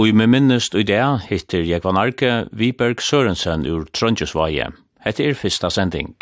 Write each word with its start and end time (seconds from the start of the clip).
Og 0.00 0.08
i 0.08 0.12
med 0.16 0.30
minnest 0.32 0.72
i 0.72 0.80
det 0.88 1.02
hittir 1.28 1.66
Jekvan 1.68 1.98
Arke 2.00 2.46
Viberg 2.56 3.02
Sørensen 3.04 3.66
ur 3.68 3.82
Trondjesvaje. 3.92 4.70
Hette 5.04 5.26
er 5.28 5.36
fyrsta 5.36 5.68
sending. 5.68 6.14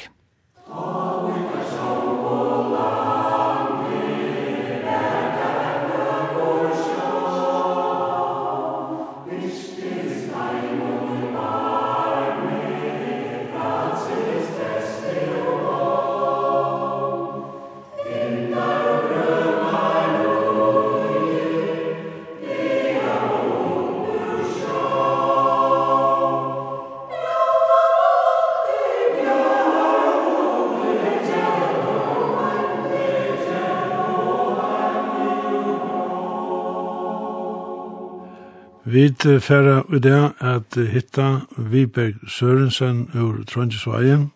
Vi 39.08 39.40
færa 39.40 39.82
i 39.96 39.98
det 39.98 40.32
at 40.40 40.76
hitta 40.92 41.40
Viberg 41.56 42.14
Sørensen 42.28 43.10
ur 43.14 43.44
Trondjesveien. 43.48 44.32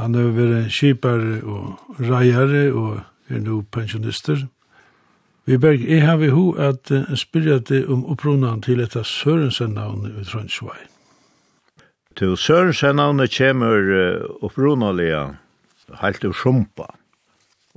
Han 0.00 0.14
har 0.14 0.30
vært 0.32 0.70
kipare 0.72 1.42
og 1.44 1.98
reiare 2.00 2.70
og 2.72 3.02
er 3.28 3.42
nå 3.44 3.58
pensjonister. 3.72 4.46
Viberg, 5.44 5.84
jeg 5.84 6.06
har 6.06 6.16
vi 6.16 6.30
ho 6.32 6.54
at 6.56 6.88
spyrja 7.20 7.58
deg 7.58 7.90
om 7.92 8.06
opprunan 8.08 8.62
til 8.64 8.80
etta 8.80 9.02
Sørensen-navnet 9.04 10.22
i 10.22 10.24
Trondjesveien. 10.24 10.88
Til 12.16 12.36
Sørensen-navnet 12.36 13.34
kommer 13.36 13.90
opprunalega 14.40 15.34
helt 16.00 16.24
ur 16.24 16.32
Sjumpa. 16.32 16.88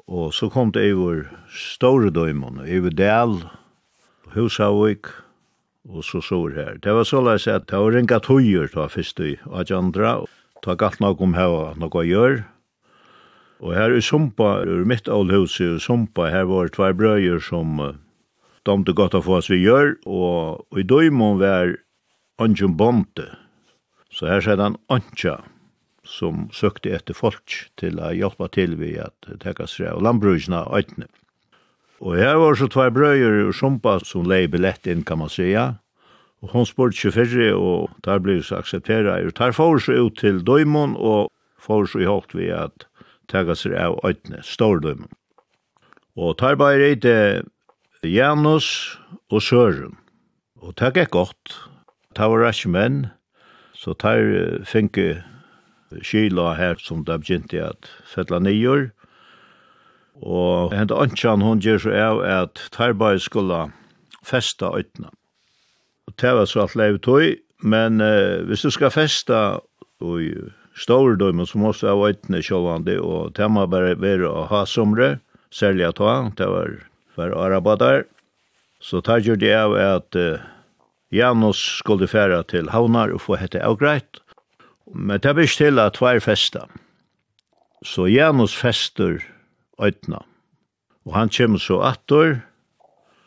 Og 0.08 0.32
så 0.34 0.48
kom 0.50 0.72
det 0.72 0.94
over 0.94 1.26
Storedøymon, 1.52 2.64
over 2.64 2.90
Del, 2.90 3.36
Husavik, 4.32 5.12
Husavik, 5.12 5.12
og 5.90 6.06
så 6.06 6.22
sår 6.22 6.56
her. 6.56 6.78
Det 6.84 6.94
var 6.94 7.08
så 7.08 7.22
løs 7.24 7.48
at 7.48 7.68
det 7.70 7.80
var 7.80 7.96
ringa 7.96 8.20
tøyer 8.22 8.70
da 8.74 8.88
først 8.92 9.20
i 9.20 9.36
og 9.46 9.72
andre, 9.74 10.26
ta 10.62 10.76
galt 10.76 11.02
nok 11.02 11.22
om 11.22 11.34
her 11.34 11.74
noe 11.80 11.98
å 11.98 12.06
gjøre. 12.06 12.44
Og 13.62 13.76
her 13.78 13.94
i 13.94 14.02
Sumpa, 14.02 14.64
ur 14.66 14.86
mitt 14.90 15.10
avlhus 15.10 15.60
i 15.62 15.76
Sumpa, 15.82 16.30
her 16.34 16.48
var 16.50 16.72
tvær 16.74 16.96
brøyer 16.98 17.42
som 17.42 17.78
domte 18.66 18.94
godt 18.98 19.18
å 19.18 19.22
få 19.26 19.38
oss 19.38 19.52
vi 19.54 19.62
gjør, 19.62 19.96
og, 20.06 20.66
og 20.70 20.82
i 20.82 20.86
døymon 20.86 21.40
var 21.42 21.76
Anjum 22.42 22.74
Bonte. 22.78 23.28
Så 24.12 24.28
her 24.28 24.42
sier 24.44 24.60
han 24.62 24.80
Anja, 24.92 25.38
som 26.04 26.48
søkte 26.54 26.92
etter 26.94 27.16
folk 27.16 27.54
til 27.80 28.02
å 28.02 28.12
hjelpe 28.18 28.50
til 28.54 28.76
vi 28.82 28.96
at 29.02 29.30
teka 29.44 29.70
seg 29.70 29.94
av 29.94 30.02
landbrukene 30.06 30.66
og 30.66 30.82
øyne. 30.82 31.10
Og 32.02 32.18
jeg 32.18 32.40
var 32.42 32.58
så 32.58 32.66
tvær 32.72 32.90
brøyer 32.96 33.36
og 33.46 33.54
sumpa 33.54 34.00
som 34.02 34.26
lei 34.26 34.48
billett 34.50 34.88
inn, 34.90 35.04
kan 35.06 35.22
man 35.22 35.30
sija. 35.30 35.76
Og 36.42 36.56
hon 36.56 36.66
spurte 36.66 36.98
24, 36.98 37.52
og 37.54 37.92
der 38.06 38.22
ble 38.24 38.40
så 38.42 38.58
akseptera. 38.58 39.20
Og 39.22 39.36
der 39.38 39.54
får 39.54 39.84
så 39.86 39.98
ut 40.08 40.18
til 40.18 40.42
Døymon, 40.42 40.96
og 40.98 41.30
får 41.62 41.92
så 41.92 42.02
i 42.02 42.10
holdt 42.10 42.34
vi 42.34 42.50
at 42.50 42.88
tega 43.30 43.54
seg 43.56 43.78
av 43.78 44.00
øytene, 44.02 44.42
stor 44.42 44.82
Døymon. 44.82 45.12
Og 46.18 46.40
der 46.42 46.58
bare 46.58 46.82
reite 46.82 47.14
Janus 48.04 48.98
og 49.30 49.42
Søren. 49.46 50.00
Og 50.62 50.74
det 50.82 50.96
gikk 50.98 51.14
godt. 51.14 51.54
Det 52.18 52.28
var 52.28 52.50
ikke 52.50 52.74
menn, 52.74 52.98
så 53.78 53.94
der 53.94 54.66
finke 54.66 55.22
kyla 56.02 56.56
her 56.58 56.82
som 56.82 57.06
det 57.06 57.22
begynte 57.22 57.62
at 57.62 57.90
fettla 58.10 58.42
nyer. 58.42 58.90
Og 60.22 60.74
hent 60.76 60.94
Antjan, 60.94 61.42
hon 61.42 61.62
gjør 61.62 61.86
så 61.86 61.94
av 61.98 62.22
at 62.22 62.62
Tarbai 62.76 63.18
skulle 63.20 63.72
festa 64.26 64.70
øytna. 64.78 65.10
Og 66.08 66.16
det 66.22 66.34
var 66.38 66.46
så 66.46 66.66
alt 66.66 66.78
leiv 66.78 67.00
tøy, 67.02 67.36
men 67.62 68.02
eh, 68.02 68.42
hvis 68.46 68.66
du 68.66 68.72
skal 68.74 68.94
festa 68.94 69.42
i 70.02 70.32
store 70.78 71.18
døymen, 71.18 71.46
så 71.46 71.58
måste 71.62 71.88
jeg 71.88 71.98
ha 71.98 72.08
øytene 72.10 72.42
sjåvande, 72.46 72.98
og 73.02 73.34
det 73.38 73.50
må 73.50 73.66
bare 73.70 73.98
være 74.02 74.30
å 74.30 74.46
ha 74.50 74.64
somre, 74.66 75.20
særlig 75.52 75.90
at 75.90 76.02
ha, 76.02 76.16
det 76.38 76.48
var 76.50 76.78
for 77.16 77.36
arabadar. 77.38 78.06
Så 78.82 79.02
tar 79.06 79.22
gjør 79.22 79.38
det 79.42 79.54
av 79.54 79.76
at 79.78 80.18
uh, 80.18 80.42
Janus 81.14 81.60
skulle 81.82 82.08
færa 82.10 82.42
til 82.48 82.72
Havnar 82.74 83.14
og 83.14 83.22
få 83.22 83.38
hette 83.38 83.62
avgreit. 83.62 84.22
Men 84.94 85.22
det 85.22 85.36
blir 85.38 85.52
til 85.52 85.80
at 85.80 86.00
tvær 86.00 86.22
festa. 86.24 86.66
Så 87.86 88.08
Janus 88.10 88.56
fester 88.58 89.20
øytna. 89.80 90.24
Og 91.06 91.16
han 91.16 91.30
kjem 91.30 91.58
så 91.62 91.80
attor, 91.86 92.42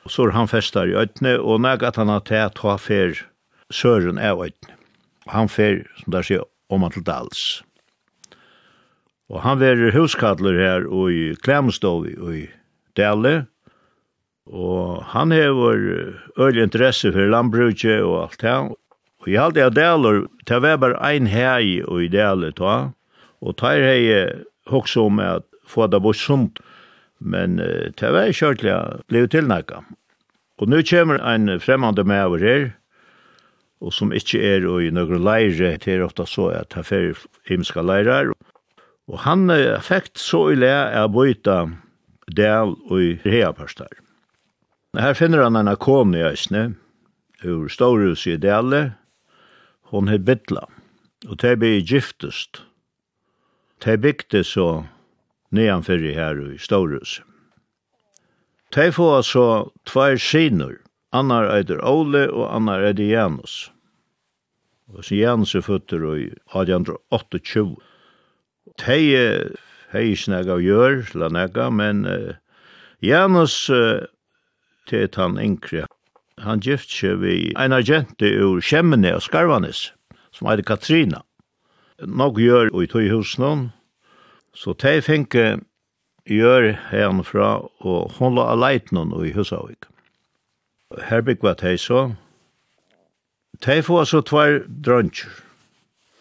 og 0.05 0.13
så 0.13 0.29
er 0.29 0.37
han 0.37 0.51
festar 0.51 0.91
i 0.91 0.97
øytne, 0.99 1.39
og 1.41 1.63
neg 1.65 1.83
at 1.83 1.97
han 1.97 2.13
har 2.13 2.25
til 2.29 2.43
at 2.43 2.59
ha 2.63 2.77
fer 2.77 3.25
søren 3.73 4.19
av 4.19 4.43
øytne. 4.45 4.77
Han 5.33 5.49
fer, 5.49 5.87
som 6.01 6.13
der 6.13 6.27
sier, 6.27 6.45
om 6.69 6.85
han 6.85 6.93
til 6.93 7.07
dals. 7.07 7.65
Og 9.33 9.41
han 9.41 9.59
verer 9.61 9.95
huskadler 9.95 10.59
her 10.61 10.87
og 10.87 11.13
i 11.13 11.33
Klemstovi 11.41 12.13
og 12.21 12.37
i 12.37 12.45
Dale, 12.97 13.47
og 14.45 15.01
han 15.15 15.33
hever 15.33 15.79
øyelig 16.37 16.67
interesse 16.69 17.13
for 17.13 17.33
landbruket 17.33 18.03
og 18.05 18.27
alt 18.27 18.43
det. 18.43 18.57
Og 19.25 19.29
i 19.33 19.39
halde 19.41 19.65
av 19.65 19.73
Daler, 19.73 20.27
det 20.45 20.61
var 20.61 20.77
bare 20.77 21.01
ein 21.01 21.27
hei 21.33 21.81
og 21.81 22.05
i 22.05 22.11
Dale, 22.13 22.53
og 23.41 23.57
tar 23.57 23.81
hei 23.81 24.29
hoksa 24.69 25.01
om 25.01 25.19
at 25.25 25.49
få 25.75 25.89
det 25.91 26.01
bort 26.03 26.21
sunt. 26.21 26.63
Men 27.19 27.59
uh, 27.61 27.91
det 27.91 28.13
var 28.15 28.31
ikke 28.31 28.53
ordentlig 28.53 29.05
bli 29.11 29.27
tilnækket. 29.29 29.93
Og 30.63 30.71
nå 30.71 30.83
kommer 30.87 31.19
en 31.19 31.61
fremmande 31.61 32.05
med 32.07 32.25
over 32.25 32.39
her, 32.39 32.67
og 33.83 33.93
som 33.93 34.13
ikke 34.15 34.39
er 34.39 34.65
i 34.81 34.91
noen 34.95 35.25
leire, 35.25 35.75
det 35.83 35.97
er 35.97 36.05
ofte 36.05 36.27
så 36.31 36.49
at 36.55 36.77
han 36.79 36.87
fer 36.87 37.19
himmelske 37.49 37.83
leirer. 37.83 38.31
Og 39.11 39.19
han 39.27 39.51
uh, 39.51 39.81
fikk 39.83 40.15
så 40.19 40.47
i 40.55 40.61
le 40.63 40.73
av 40.73 41.11
bøyta 41.13 41.65
del 42.31 42.77
og 42.89 43.27
reaparstar. 43.27 43.93
Her 44.95 45.15
finner 45.19 45.43
han 45.43 45.59
en 45.59 45.69
akon 45.69 46.15
i 46.15 46.23
Øsne, 46.23 46.77
ur 47.45 47.69
Storhus 47.69 48.27
i 48.31 48.37
Dele, 48.39 48.95
hon 49.91 50.09
het 50.09 50.25
Bittla, 50.25 50.69
og 51.29 51.41
det 51.43 51.59
ble 51.59 51.81
giftest. 51.83 52.63
Det 53.85 53.99
bygde 54.01 54.45
så 54.47 54.85
neanfyrri 55.55 56.15
her 56.17 56.41
i 56.51 56.59
Storus. 56.59 57.21
Tei 58.75 58.91
få 58.91 59.13
altså 59.21 59.71
tvær 59.87 60.19
synur, 60.19 60.81
annar 61.15 61.47
eitir 61.55 61.79
Ole 61.87 62.27
og 62.33 62.49
annar 62.51 62.83
eitir 62.89 63.13
Janus. 63.13 63.71
Og 64.91 65.05
så 65.07 65.15
Janus 65.15 65.55
er 65.55 65.63
føtter 65.63 66.03
i 66.17 66.27
1828. 66.51 67.77
Tei 68.81 69.15
hei 69.95 70.15
snakka 70.19 70.59
og 70.59 70.65
gjør, 70.67 70.97
la 71.15 71.31
nekka, 71.31 71.69
men 71.71 72.03
uh, 72.07 72.35
Janus 73.05 73.69
uh, 73.71 74.03
til 74.91 75.09
han 75.15 75.39
yngre, 75.39 75.87
han 76.43 76.61
gift 76.61 76.91
seg 76.91 77.21
vi 77.23 77.53
en 77.61 77.73
agente 77.73 78.29
ur 78.43 78.59
Kjemmene 78.65 79.15
og 79.15 79.23
Skarvanes, 79.23 79.93
som 80.35 80.51
heter 80.51 80.67
Katrina. 80.67 81.23
Nog 82.03 82.41
gjør 82.43 82.73
og 82.73 82.83
i 82.83 82.91
tog 82.91 83.07
hos 83.13 83.37
noen, 83.39 83.69
Så 84.55 84.75
de 84.79 85.01
fikk 85.03 85.35
gjør 86.31 86.71
henne 86.91 87.25
fra, 87.25 87.67
og 87.81 88.13
hun 88.19 88.37
la 88.39 88.55
leit 88.57 88.93
noen 88.93 89.13
i 89.27 89.33
Husavik. 89.35 89.89
Her 91.09 91.25
byggva 91.27 91.55
de 91.61 91.75
så. 91.79 92.15
De 93.65 93.81
får 93.83 94.05
så 94.11 94.21
tvær 94.23 94.63
drøntjer. 94.69 95.31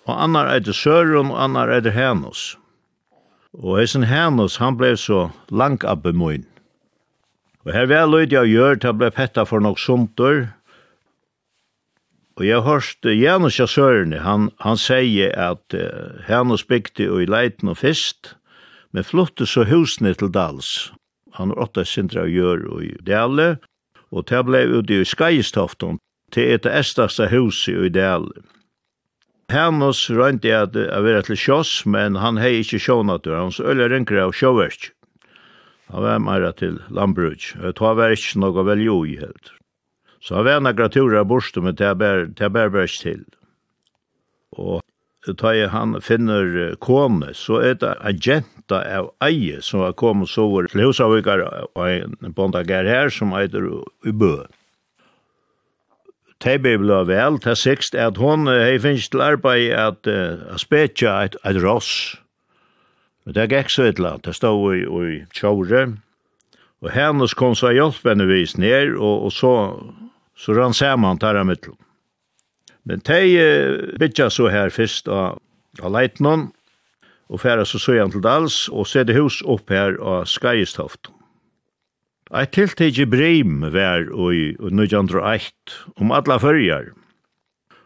Og 0.06 0.18
annar 0.20 0.50
er 0.52 0.60
det 0.60 0.76
Søren, 0.76 1.32
og 1.32 1.40
annar 1.44 1.70
er 1.72 1.80
det 1.80 1.94
Henus. 1.96 2.58
Og 3.54 3.78
hessen 3.80 4.04
Henus, 4.04 4.58
han 4.58 4.76
ble 4.78 4.96
så 4.98 5.30
langt 5.50 5.86
abbemoin. 5.88 6.44
Og 7.64 7.72
her 7.72 7.88
vel 7.88 8.12
løyde 8.12 8.36
jeg 8.36 8.52
gjør, 8.52 8.76
det 8.76 8.96
ble 8.98 9.12
petta 9.12 9.46
for 9.48 9.64
nok 9.64 9.80
sumter, 9.80 10.50
Og 12.40 12.46
jeg 12.48 12.64
hørste 12.66 13.14
Janus 13.14 13.60
Jasørne, 13.60 14.24
han, 14.26 14.48
han 14.64 14.80
sier 14.82 15.34
at 15.38 15.76
uh, 15.78 16.18
Janus 16.26 16.64
bygde 16.66 17.06
i 17.22 17.28
leiten 17.30 17.70
og 17.70 17.78
fest, 17.84 18.34
men 18.94 19.06
flyttet 19.06 19.52
så 19.52 19.68
husene 19.70 20.16
til 20.18 20.32
Dals. 20.34 20.92
Han 21.38 21.54
har 21.54 21.68
åtta 21.68 21.86
sindra 21.86 22.26
å 22.26 22.32
gjøre 22.32 22.80
i 22.86 22.92
Dale, 23.06 23.60
og 24.14 24.26
det 24.30 24.42
ble 24.50 24.66
ute 24.70 25.02
i 25.02 25.06
Skajestofton, 25.06 26.02
til 26.34 26.56
et 26.56 26.66
estaste 26.66 27.30
hus 27.30 27.68
i 27.70 27.94
Dale. 27.94 28.34
Janus 29.54 30.08
rønte 30.10 30.50
jeg 30.50 30.70
at 30.70 30.78
jeg 30.78 31.06
var 31.06 31.26
til 31.28 31.38
sjås, 31.38 31.72
men 31.86 32.18
han 32.18 32.42
hei 32.42 32.64
ikke 32.64 32.82
sjånatur, 32.82 33.38
så 33.54 33.70
øyla 33.70 33.92
rynker 33.92 34.24
av 34.26 34.34
sjåverk. 34.34 34.90
Han 35.94 36.02
var 36.02 36.24
mer 36.26 36.50
til 36.58 36.80
Lambridge, 36.90 37.54
og 37.62 37.78
det 37.78 37.98
var 38.00 38.16
ikke 38.16 38.42
noe 38.42 38.66
veljo 38.66 39.04
i 39.06 39.20
helt. 39.22 39.54
Så 40.24 40.36
han 40.36 40.46
var 40.46 40.60
några 40.60 40.90
turer 40.90 41.20
av 41.20 41.28
borste, 41.28 41.60
men 41.62 41.76
det 41.76 41.86
er 41.86 41.96
bare 42.00 42.70
bare 42.72 42.88
til. 42.88 43.26
Og 44.56 44.82
da 45.28 45.52
jeg 45.56 45.72
han 45.72 45.98
finner 46.02 46.76
kone, 46.80 47.34
så 47.36 47.60
er 47.60 47.76
det 47.80 47.92
en 48.00 48.20
jenta 48.24 48.80
av 49.00 49.10
eie 49.24 49.62
som 49.62 49.84
har 49.84 49.96
kommet 50.00 50.32
så 50.32 50.46
over 50.48 50.68
til 50.68 50.86
Husavvikar 50.86 51.44
og 51.76 51.84
en 51.90 52.36
bondager 52.36 52.88
her 52.88 53.10
som 53.10 53.36
heter 53.36 53.68
bø. 54.04 54.36
Det 56.44 56.58
ble 56.60 56.76
vel 56.80 56.92
vel, 57.08 57.40
det 57.40 57.52
er 57.54 57.60
sikst 57.60 57.96
at 57.96 58.18
hun 58.20 58.48
hei 58.52 58.80
finnes 58.80 59.08
til 59.08 59.24
arbeid 59.24 59.72
at 59.80 60.08
uh, 60.08 60.56
spetja 60.60 61.22
et, 61.24 61.38
et 61.48 61.60
ross. 61.64 62.18
Men 63.24 63.36
det 63.36 63.44
er 63.44 63.54
gikk 63.58 63.72
så 63.72 63.88
et 63.88 64.00
eller 64.00 64.18
annet, 64.18 64.26
det 64.28 64.36
stod 64.36 64.76
i, 64.76 64.84
i 64.84 65.22
tjore. 65.36 65.86
Og 66.84 66.92
hennes 66.92 67.36
kom 67.40 67.56
så 67.56 67.72
hjelp 67.72 68.04
henne 68.04 68.28
vis 68.28 68.58
ned, 68.60 68.98
og, 69.00 69.30
og 69.30 69.32
så 69.32 69.54
så 70.38 70.56
rann 70.58 70.74
saman 70.74 71.20
tar 71.22 71.38
av 71.40 71.48
mittel. 71.48 71.76
Men 72.84 73.02
tei 73.06 73.38
bytja 74.00 74.30
så 74.34 74.50
her 74.52 74.74
fyrst 74.74 75.08
av, 75.08 75.40
av 75.80 75.94
leitnon, 75.94 76.50
og 77.32 77.42
færa 77.42 77.66
så 77.66 77.80
søyan 77.80 78.12
til 78.12 78.24
dals, 78.24 78.68
og 78.70 78.88
sette 78.90 79.16
hus 79.16 79.40
opp 79.50 79.72
her 79.72 79.96
av 80.02 80.28
Skajestoft. 80.30 81.10
Eit 82.34 82.54
tiltid 82.56 82.98
i 82.98 83.06
Brim 83.06 83.62
var 83.74 84.08
i 84.34 84.44
1908 84.58 85.94
om 86.02 86.14
alla 86.16 86.40
fyrjar, 86.42 86.92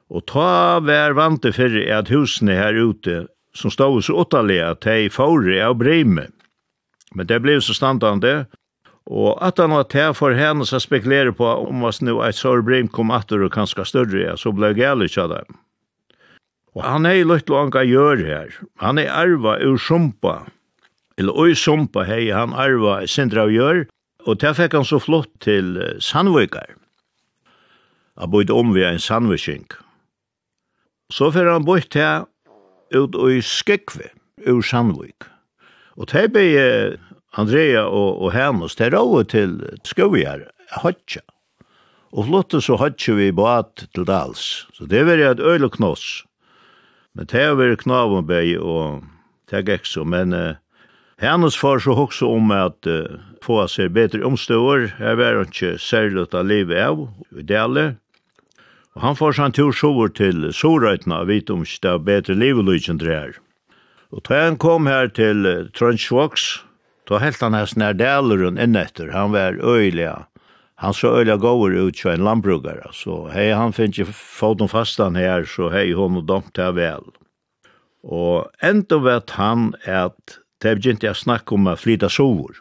og 0.07 0.23
ta 0.31 0.79
vær 0.79 1.17
vante 1.17 1.51
fyrir 1.51 1.89
at 1.91 2.11
husene 2.11 2.55
her 2.55 2.77
ute 2.79 3.25
som 3.57 3.73
stod 3.73 4.05
så 4.05 4.15
åttalega 4.21 4.71
at 4.71 4.85
de 4.85 5.09
fåre 5.11 5.59
av 5.65 5.77
Brim, 5.81 6.19
Men 7.15 7.27
det 7.27 7.39
blev 7.39 7.61
så 7.61 7.73
standande 7.73 8.45
Og 9.07 9.37
at 9.43 9.59
han 9.61 9.71
var 9.71 9.87
til 9.91 10.11
for 10.17 10.35
henne 10.35 10.65
så 10.67 10.81
spekulerer 10.83 11.31
på 11.35 11.47
om 11.47 11.83
hva 11.83 11.93
nu 12.03 12.17
et 12.25 12.35
sårbrim 12.35 12.89
kom 12.91 13.13
atter 13.15 13.45
og 13.45 13.53
kanskje 13.55 13.85
større, 13.87 14.19
ja, 14.19 14.35
så 14.35 14.51
ble 14.51 14.73
gælig 14.75 15.13
av 15.21 15.31
dem. 15.31 15.59
Og 16.75 16.83
han 16.83 17.07
er 17.09 17.23
litt 17.25 17.49
langa 17.49 17.81
gjør 17.87 18.21
her. 18.27 18.51
Han 18.83 18.99
er 19.01 19.09
arva 19.09 19.55
ur 19.63 19.79
sumpa. 19.81 20.43
Eller 21.17 21.33
oi 21.33 21.55
sumpa 21.57 22.03
hei 22.05 22.27
han 22.29 22.53
arva 22.53 22.99
sindra 23.09 23.47
av 23.47 23.53
gjør, 23.55 23.87
og 24.27 24.37
til 24.43 24.53
fikk 24.53 24.75
han 24.75 24.85
så 24.85 24.99
flott 25.01 25.31
til 25.41 25.79
Sandvikar. 26.03 26.75
Han 28.19 28.31
bodde 28.33 28.53
om 28.53 28.75
vi 28.75 28.83
en 28.85 28.99
Sandviking. 29.01 29.65
Så 31.09 31.31
fyrir 31.31 31.55
han 31.55 31.65
bort 31.65 31.89
til 31.95 32.27
ut 32.93 33.15
i 33.31 33.39
Skekve 33.41 34.11
ur 34.45 34.61
Sandvik. 34.61 35.25
Og 35.97 36.11
til 36.11 36.27
ble 36.29 36.45
Andrea 37.37 37.85
og, 37.85 38.21
og 38.21 38.31
Hennes, 38.33 38.75
det 38.75 38.89
er 38.89 38.97
over 38.97 39.25
til 39.29 39.59
skojar, 39.85 40.47
hodja. 40.81 41.21
Og 42.11 42.25
flottet 42.25 42.65
så 42.65 42.77
hodja 42.81 43.13
vi 43.17 43.31
båt 43.35 43.85
til 43.93 44.07
dals. 44.07 44.65
Så 44.73 44.87
det 44.89 45.05
var 45.05 45.21
et 45.21 45.43
øyla 45.43 45.69
knoss. 45.69 46.23
Men 47.13 47.29
det 47.29 47.45
var 47.57 47.75
knav 47.81 48.13
og 48.13 48.27
beg, 48.29 48.57
og 48.61 49.03
det 49.49 49.65
gikk 49.65 49.85
så, 49.89 50.03
men 50.05 50.33
uh, 50.33 50.57
Hennes 51.17 51.55
far 51.57 51.79
så 51.81 51.95
også 51.97 52.27
om 52.29 52.51
at 52.53 52.85
uh, 52.85 53.17
få 53.41 53.63
seg 53.73 53.95
bedre 53.95 54.21
omstøver. 54.25 54.91
Her 54.99 55.17
var 55.17 55.39
han 55.39 55.49
ikke 55.49 55.79
særlig 55.81 56.27
av 56.33 56.45
livet 56.45 56.77
av, 56.77 57.07
i 57.33 57.41
dele. 57.41 57.87
Og 58.93 59.01
han 59.01 59.17
får 59.17 59.37
seg 59.37 59.45
en 59.45 59.57
tur 59.57 59.73
sover 59.73 60.13
til 60.13 60.49
Sorøytene, 60.53 61.21
og 61.21 61.29
vet 61.29 61.49
om 61.49 61.65
ikke 61.65 61.81
det 61.81 61.91
er 61.93 62.05
bedre 62.05 62.37
livet 62.37 62.69
lykken 62.69 63.01
til 63.01 63.13
her. 63.13 63.33
Og 64.13 64.21
da 64.29 64.45
han 64.45 64.61
kom 64.61 64.85
her 64.85 65.09
til 65.09 65.45
uh, 65.45 65.65
Trøndsvoks, 65.73 66.66
Då 67.07 67.17
helt 67.17 67.41
han 67.41 67.53
hans 67.53 67.75
när 67.75 67.93
däleren 67.93 68.59
inn 68.59 68.75
etter, 68.75 69.07
han 69.07 69.31
var 69.31 69.59
öjliga. 69.63 70.25
Han 70.75 70.93
så 70.93 71.17
öjliga 71.17 71.37
gåver 71.37 71.71
ut 71.71 71.97
som 71.97 72.11
en 72.11 72.23
lantbrukare, 72.23 72.87
så 72.91 73.27
hej 73.27 73.51
han 73.51 73.73
finns 73.73 73.97
ju 73.97 74.05
foten 74.05 74.67
fastan 74.67 75.15
här, 75.15 75.45
så 75.45 75.69
hej 75.69 75.93
hon 75.93 76.17
och 76.17 76.23
domt 76.23 76.57
här 76.57 76.71
väl. 76.71 77.03
Og 78.03 78.51
enda 78.61 78.97
vet 78.97 79.29
han 79.29 79.73
at 79.85 80.39
det 80.61 80.75
begynte 80.75 81.07
jeg 81.07 81.15
snakke 81.15 81.55
om 81.55 81.67
å 81.67 81.75
flytta 81.75 82.09
sovor. 82.09 82.59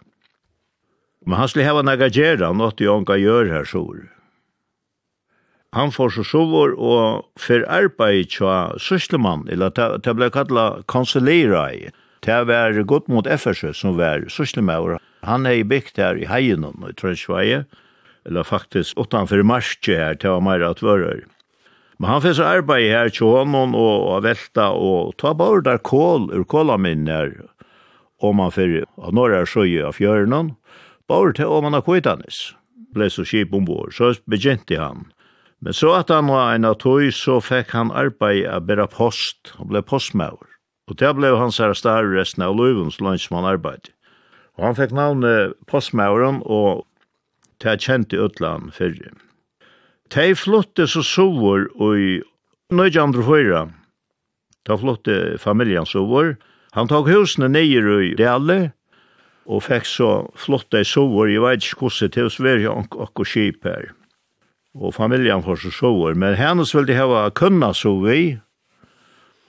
Men 1.27 1.39
han 1.39 1.49
skulle 1.49 1.67
heva 1.67 1.83
nega 1.83 2.09
gjerra, 2.09 2.47
han 2.47 2.61
åtte 2.61 2.85
jo 2.85 2.97
anka 2.97 3.19
gjør 3.19 3.51
her 3.51 3.65
sovor. 3.65 4.07
Han 5.75 5.93
får 5.93 6.17
så 6.17 6.25
sovor 6.25 6.75
og 6.79 7.27
for 7.39 7.67
arbeid 7.69 8.31
tja 8.31 8.77
syslemann, 8.81 9.49
eller 9.51 9.75
det 9.75 10.15
ble 10.17 10.31
kalla 10.31 10.83
konsulerai. 10.87 11.91
Det 12.25 12.47
var 12.49 12.83
godt 12.83 13.09
mot 13.09 13.27
FSU 13.27 13.73
som 13.73 13.97
var 13.99 14.25
sysselmauer. 14.33 14.99
Han 15.27 15.47
er 15.47 15.65
bygd 15.65 15.99
her 15.99 16.17
i 16.17 16.27
Heienum 16.31 16.85
i 16.89 16.93
Trønsveie, 16.95 17.65
eller 18.27 18.47
faktisk 18.47 18.99
utanfor 18.99 19.43
Marskje 19.47 19.97
her 19.97 20.15
til 20.15 20.39
at 20.65 20.83
vører. 20.83 21.25
Men 21.99 22.11
han 22.11 22.23
finnes 22.23 22.41
arbeid 22.41 22.91
her 22.93 23.09
til 23.09 23.27
honom 23.27 23.75
og, 23.75 24.23
velta 24.23 24.69
og 24.75 25.15
ta 25.19 25.33
bare 25.33 25.63
der 25.65 25.79
kål 25.79 26.29
ur 26.35 26.45
kålaminner 26.45 27.33
om 28.21 28.37
man 28.37 28.53
fyrir 28.53 28.85
av 28.97 29.15
norra 29.17 29.45
sjøy 29.49 29.81
av 29.85 29.97
fjørnen, 29.97 30.55
bare 31.09 31.35
til 31.37 31.53
om 31.53 31.67
man 31.67 31.77
har 31.77 31.85
kvittanis, 31.85 32.55
Ble 32.97 33.11
så 33.13 33.27
kjip 33.29 33.53
ombord, 33.53 33.93
så 33.93 34.15
begynte 34.25 34.79
han. 34.81 35.03
Men 35.61 35.75
så 35.77 35.91
at 35.99 36.09
han 36.09 36.31
var 36.33 36.55
en 36.55 36.65
av 36.65 36.79
tog, 36.81 37.05
så 37.13 37.43
fikk 37.45 37.75
han 37.77 37.93
arbeid 37.93 38.47
av 38.49 38.65
bera 38.69 38.87
post, 38.89 39.53
og 39.61 39.69
ble 39.69 39.83
postmauer. 39.85 40.56
Og 40.87 40.99
det 41.01 41.13
ble 41.19 41.33
hans 41.35 41.59
her 41.59 41.75
større 41.75 42.15
resten 42.15 42.45
av 42.47 42.55
løven 42.55 42.93
så 42.95 43.09
langt 43.09 43.25
som 43.25 43.41
han. 43.41 43.63
Og 44.57 44.65
han 44.65 44.77
fikk 44.79 44.95
navnet 44.95 45.57
Postmauren 45.67 46.43
og 46.45 46.87
det 47.63 47.73
er 47.73 47.81
kjent 47.81 48.13
i 48.13 48.21
Øtland 48.21 48.73
fyrre. 48.77 49.15
De 50.13 50.35
flotte 50.39 50.87
så 50.87 51.03
sover 51.03 51.67
i 51.99 52.21
nøyde 52.71 53.03
andre 53.03 53.25
høyre. 53.27 53.63
De 54.67 54.79
flotte 54.79 55.37
familien 55.43 55.87
sover. 55.87 56.37
Han 56.77 56.89
tok 56.91 57.09
husene 57.11 57.49
nere 57.49 58.03
i 58.05 58.15
Dale 58.19 58.73
og 59.47 59.65
fikk 59.67 59.87
så 59.89 60.11
flotte 60.39 60.85
sover. 60.85 61.31
Jeg 61.33 61.43
vet 61.43 61.65
ikke 61.65 61.87
hvordan 61.87 62.13
det 62.15 62.23
er 62.23 62.35
svært 62.35 63.27
skip 63.27 63.65
her. 63.65 63.93
Og 64.77 64.95
familien 64.95 65.43
får 65.43 65.65
så 65.65 65.71
sover. 65.73 66.15
Men 66.15 66.37
hennes 66.37 66.75
ville 66.75 66.93
de 66.93 66.99
hava 66.99 67.31
kunna 67.31 67.73
sove 67.75 68.17
i 68.17 68.27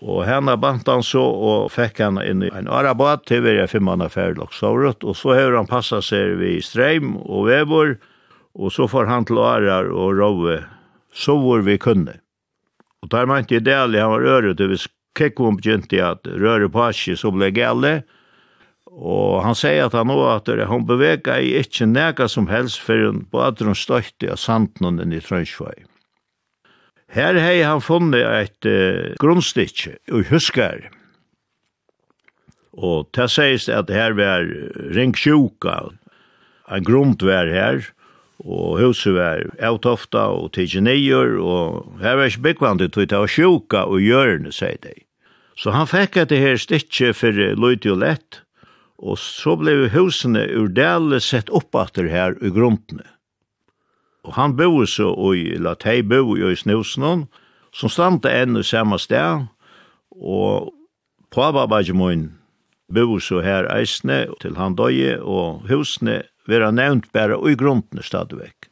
Og 0.05 0.25
henne 0.27 0.53
bant 0.61 0.87
han 0.87 1.01
så 1.01 1.23
og 1.23 1.71
fikk 1.73 2.03
han 2.03 2.19
inn 2.21 2.43
i 2.45 2.51
en 2.53 2.69
arabat 2.69 3.25
til 3.25 3.41
vi 3.47 3.55
er 3.57 3.69
fem 3.71 3.87
mann 3.87 4.05
og 4.05 4.17
loksavret. 4.37 5.03
Og 5.03 5.17
så 5.17 5.33
har 5.33 5.57
han 5.57 5.69
passet 5.69 6.05
seg 6.05 6.37
ved 6.37 6.61
streim 6.61 7.15
og 7.17 7.47
vevor, 7.49 7.97
og 8.53 8.73
så 8.73 8.85
får 8.89 9.09
han 9.09 9.25
til 9.25 9.41
arar 9.41 9.89
og 9.89 10.17
rove 10.17 10.61
så 11.17 11.37
hvor 11.41 11.63
vi 11.65 11.77
kunne. 11.81 12.19
Og 13.01 13.09
der 13.13 13.25
mente 13.29 13.57
jeg 13.57 13.65
delig 13.65 14.01
han 14.01 14.13
var 14.13 14.27
øret, 14.37 14.61
og 14.61 14.71
hvis 14.71 14.87
Kekkom 15.17 15.57
begynte 15.57 15.97
at 16.03 16.27
røre 16.29 16.69
på 16.69 16.91
seg, 16.93 17.17
så 17.17 17.31
ble 17.33 17.49
gale. 17.55 17.93
Og 18.85 19.41
han 19.45 19.57
sier 19.57 19.87
at 19.87 19.97
han 19.97 20.09
nå 20.09 20.17
at 20.29 20.49
han 20.69 20.85
beveger 20.89 21.41
i 21.41 21.55
ikke 21.61 21.89
nega 21.89 22.27
som 22.29 22.49
helst 22.51 22.81
for 22.81 23.01
hun 23.01 23.25
badrum 23.33 23.77
støyte 23.77 24.29
av 24.33 24.41
sanden 24.41 25.01
i 25.13 25.21
Trønsvei. 25.21 25.86
Her 27.07 27.39
hei 27.39 27.61
han 27.63 27.81
funnet 27.81 28.25
et 28.25 28.67
uh, 28.67 29.15
grunnstitje 29.21 29.95
i 30.11 30.23
Huskar. 30.27 30.89
Og 32.77 33.07
det 33.15 33.29
sies 33.33 33.69
at 33.71 33.89
her 33.89 34.13
var 34.17 34.45
ringsjuka, 34.93 35.77
en 36.67 36.83
grunnt 36.85 37.23
var 37.25 37.49
her, 37.49 37.87
og 38.43 38.77
huset 38.77 39.15
var 39.15 39.47
avtofta 39.63 40.27
og 40.35 40.51
tidsjenier, 40.53 41.39
og 41.41 41.97
her 42.03 42.19
var 42.19 42.29
ikke 42.29 42.45
byggvandet, 42.45 42.97
og 42.97 43.09
det 43.09 43.21
var 43.23 43.33
sjuka 43.33 43.85
og 43.87 44.03
hjørne, 44.03 44.51
sier 44.53 44.77
de. 44.83 44.93
Så 45.57 45.73
han 45.73 45.89
fikk 45.89 46.19
at 46.21 46.29
det 46.29 46.43
her 46.43 46.59
stitje 46.61 47.15
for 47.17 47.33
løyde 47.33 47.95
og 47.95 48.03
lett, 48.03 48.41
og 48.97 49.17
så 49.21 49.55
ble 49.57 49.87
husene 49.93 50.43
ur 50.53 50.69
dæle 50.69 51.21
sett 51.21 51.49
opp 51.49 51.73
at 51.77 51.97
her 51.97 52.37
i 52.41 52.53
grunnene. 52.53 53.05
Og 54.27 54.35
han 54.35 54.57
bor 54.59 54.85
så 54.85 55.13
i, 55.33 55.53
eller 55.55 55.77
de 55.79 56.01
bor 56.03 56.35
i 56.35 56.55
Snusnån, 56.55 57.27
som 57.71 57.91
stande 57.91 58.31
enn 58.31 58.59
i 58.59 58.63
samme 58.65 58.99
sted, 58.99 59.47
og 60.11 60.73
påbabaje 61.31 61.95
min 61.95 62.31
bor 62.91 63.19
så 63.23 63.39
her 63.45 63.69
eisne 63.71 64.25
til 64.41 64.57
han 64.59 64.75
døye, 64.75 65.17
og 65.21 65.67
husene 65.71 66.23
vera 66.47 66.71
nevnt 66.71 67.11
bare 67.15 67.39
i 67.47 67.55
grunden 67.55 68.03
stadigvæk. 68.03 68.67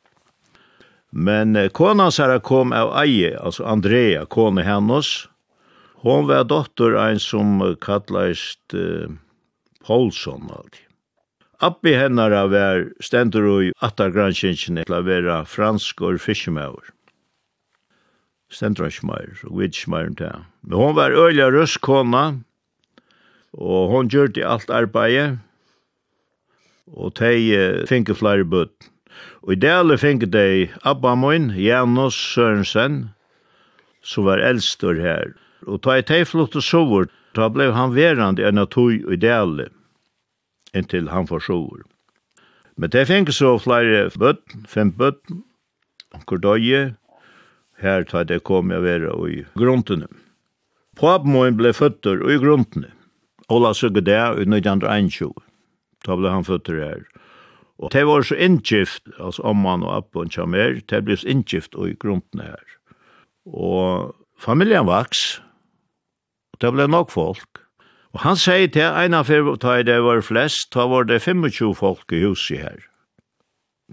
Men 1.12 1.56
kona 1.72 2.10
Sara 2.12 2.42
kom 2.44 2.74
av 2.76 2.92
eie, 3.00 3.32
altså 3.40 3.64
Andrea, 3.72 4.26
kone 4.26 4.66
hennes. 4.68 5.30
Hon 6.04 6.28
var 6.28 6.44
dotter 6.44 6.98
ein 7.00 7.20
som 7.20 7.62
kallast 7.82 8.76
uh, 8.76 9.08
Paulsson 9.88 10.52
alltid. 10.52 10.85
Abbi 11.64 11.94
av 11.96 12.54
er 12.54 12.90
stendur 13.00 13.46
og 13.48 13.72
attargranskinsjen 13.80 14.82
til 14.82 14.94
a 14.94 15.00
vera 15.00 15.44
fransk 15.48 16.02
og 16.02 16.20
fiskemaur. 16.20 16.92
Stendur 18.52 18.88
og 18.90 18.92
smær, 18.92 19.30
og 19.48 19.60
vidskmær 19.62 20.12
til. 20.20 20.44
Men 20.64 20.78
hon 20.78 20.96
var 20.96 21.16
øyla 21.16 21.48
røstkona, 21.50 22.42
og 23.54 23.90
hon 23.90 24.10
gjørte 24.12 24.44
alt 24.44 24.70
arbeidet, 24.70 25.40
og 26.92 27.16
teg 27.16 27.88
finke 27.88 28.14
flere 28.14 28.44
bøtt. 28.44 28.92
Og 29.48 29.56
i 29.56 29.60
dele 29.62 29.98
finke 29.98 30.28
de 30.28 30.68
Abba 30.84 31.16
moin, 31.16 31.52
Janus 31.56 32.18
Sørensen, 32.34 33.16
som 34.04 34.28
var 34.28 34.44
eldstor 34.44 35.00
her. 35.00 35.32
Og 35.66 35.82
ta 35.82 35.98
i 35.98 36.04
teg 36.06 36.28
flott 36.28 36.56
og 36.56 36.64
sovur, 36.64 37.08
ta 37.34 37.48
blei 37.50 37.72
han 37.72 37.96
verandi 37.96 38.44
enn 38.44 38.60
en 38.60 38.66
av 38.66 38.70
tog 38.76 38.92
i 38.92 39.18
dele 39.18 39.70
inntil 40.76 41.10
han 41.10 41.28
får 41.28 41.48
sover. 41.48 41.86
Men 42.76 42.92
det 42.92 43.08
fengt 43.08 43.34
så 43.34 43.56
flere 43.62 44.10
bøtten, 44.20 44.66
fem 44.68 44.92
bøtten, 44.92 45.44
hvor 46.28 46.40
døye, 46.44 46.96
her 47.80 48.04
tar 48.08 48.28
det 48.28 48.44
kom 48.48 48.72
jeg 48.72 48.84
være 48.84 49.16
i 49.32 49.42
gruntene. 49.60 50.08
Papen 50.96 51.58
ble 51.58 51.74
føtter 51.76 52.22
i 52.32 52.38
gruntene. 52.40 52.92
Ola 53.52 53.74
søgge 53.76 54.02
det 54.02 54.16
i 54.16 54.48
1921. 54.48 55.34
Da 56.08 56.16
ble 56.16 56.32
han 56.32 56.48
føtter 56.48 56.80
her. 56.80 57.04
Og 57.78 57.92
det 57.92 58.06
var 58.08 58.24
så 58.24 58.38
inngift, 58.40 59.04
altså 59.20 59.44
om 59.44 59.66
omman 59.66 59.84
og 59.84 59.98
appen 59.98 60.32
og 60.32 60.56
her, 60.56 60.80
det 60.80 61.04
ble 61.04 61.18
så 61.20 61.28
inngift 61.28 61.76
i 61.76 61.92
gruntene 62.00 62.48
her. 62.48 62.64
Og 63.46 64.16
familien 64.40 64.88
vaks, 64.88 65.42
og 66.54 66.62
det 66.62 66.72
ble 66.72 66.88
nok 66.88 67.12
folk. 67.12 67.65
Og 68.16 68.22
han 68.24 68.38
sier 68.40 68.70
til 68.72 68.96
en 68.96 69.18
av 69.18 69.28
fire, 69.28 69.58
da 69.60 69.82
det 69.84 69.98
var 70.06 70.22
flest, 70.24 70.70
da 70.72 70.86
var 70.88 71.04
det 71.10 71.20
25 71.20 71.74
folk 71.76 72.14
i 72.16 72.22
huset 72.24 72.62
her. 72.64 72.78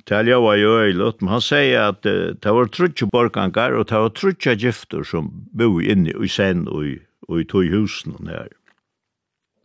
Til 0.07 0.31
jeg 0.31 0.41
var 0.41 0.57
jo 0.57 0.77
øylet, 0.79 1.19
men 1.21 1.33
han 1.35 1.43
sier 1.43 1.89
at 1.91 2.07
uh, 2.07 2.31
det 2.39 2.53
var 2.55 2.71
trutje 2.71 3.09
borgangar, 3.11 3.75
og 3.75 3.89
det 3.91 3.99
var 3.99 4.15
trutje 4.15 4.55
gifter 4.57 5.03
som 5.05 5.27
bo 5.53 5.81
inne 5.83 6.15
i 6.15 6.31
sen 6.31 6.69
og 6.71 6.87
i, 6.87 6.95
og 7.29 7.43
i 7.43 7.49
tog 7.51 7.67
husen 7.75 8.15
her. 8.31 8.49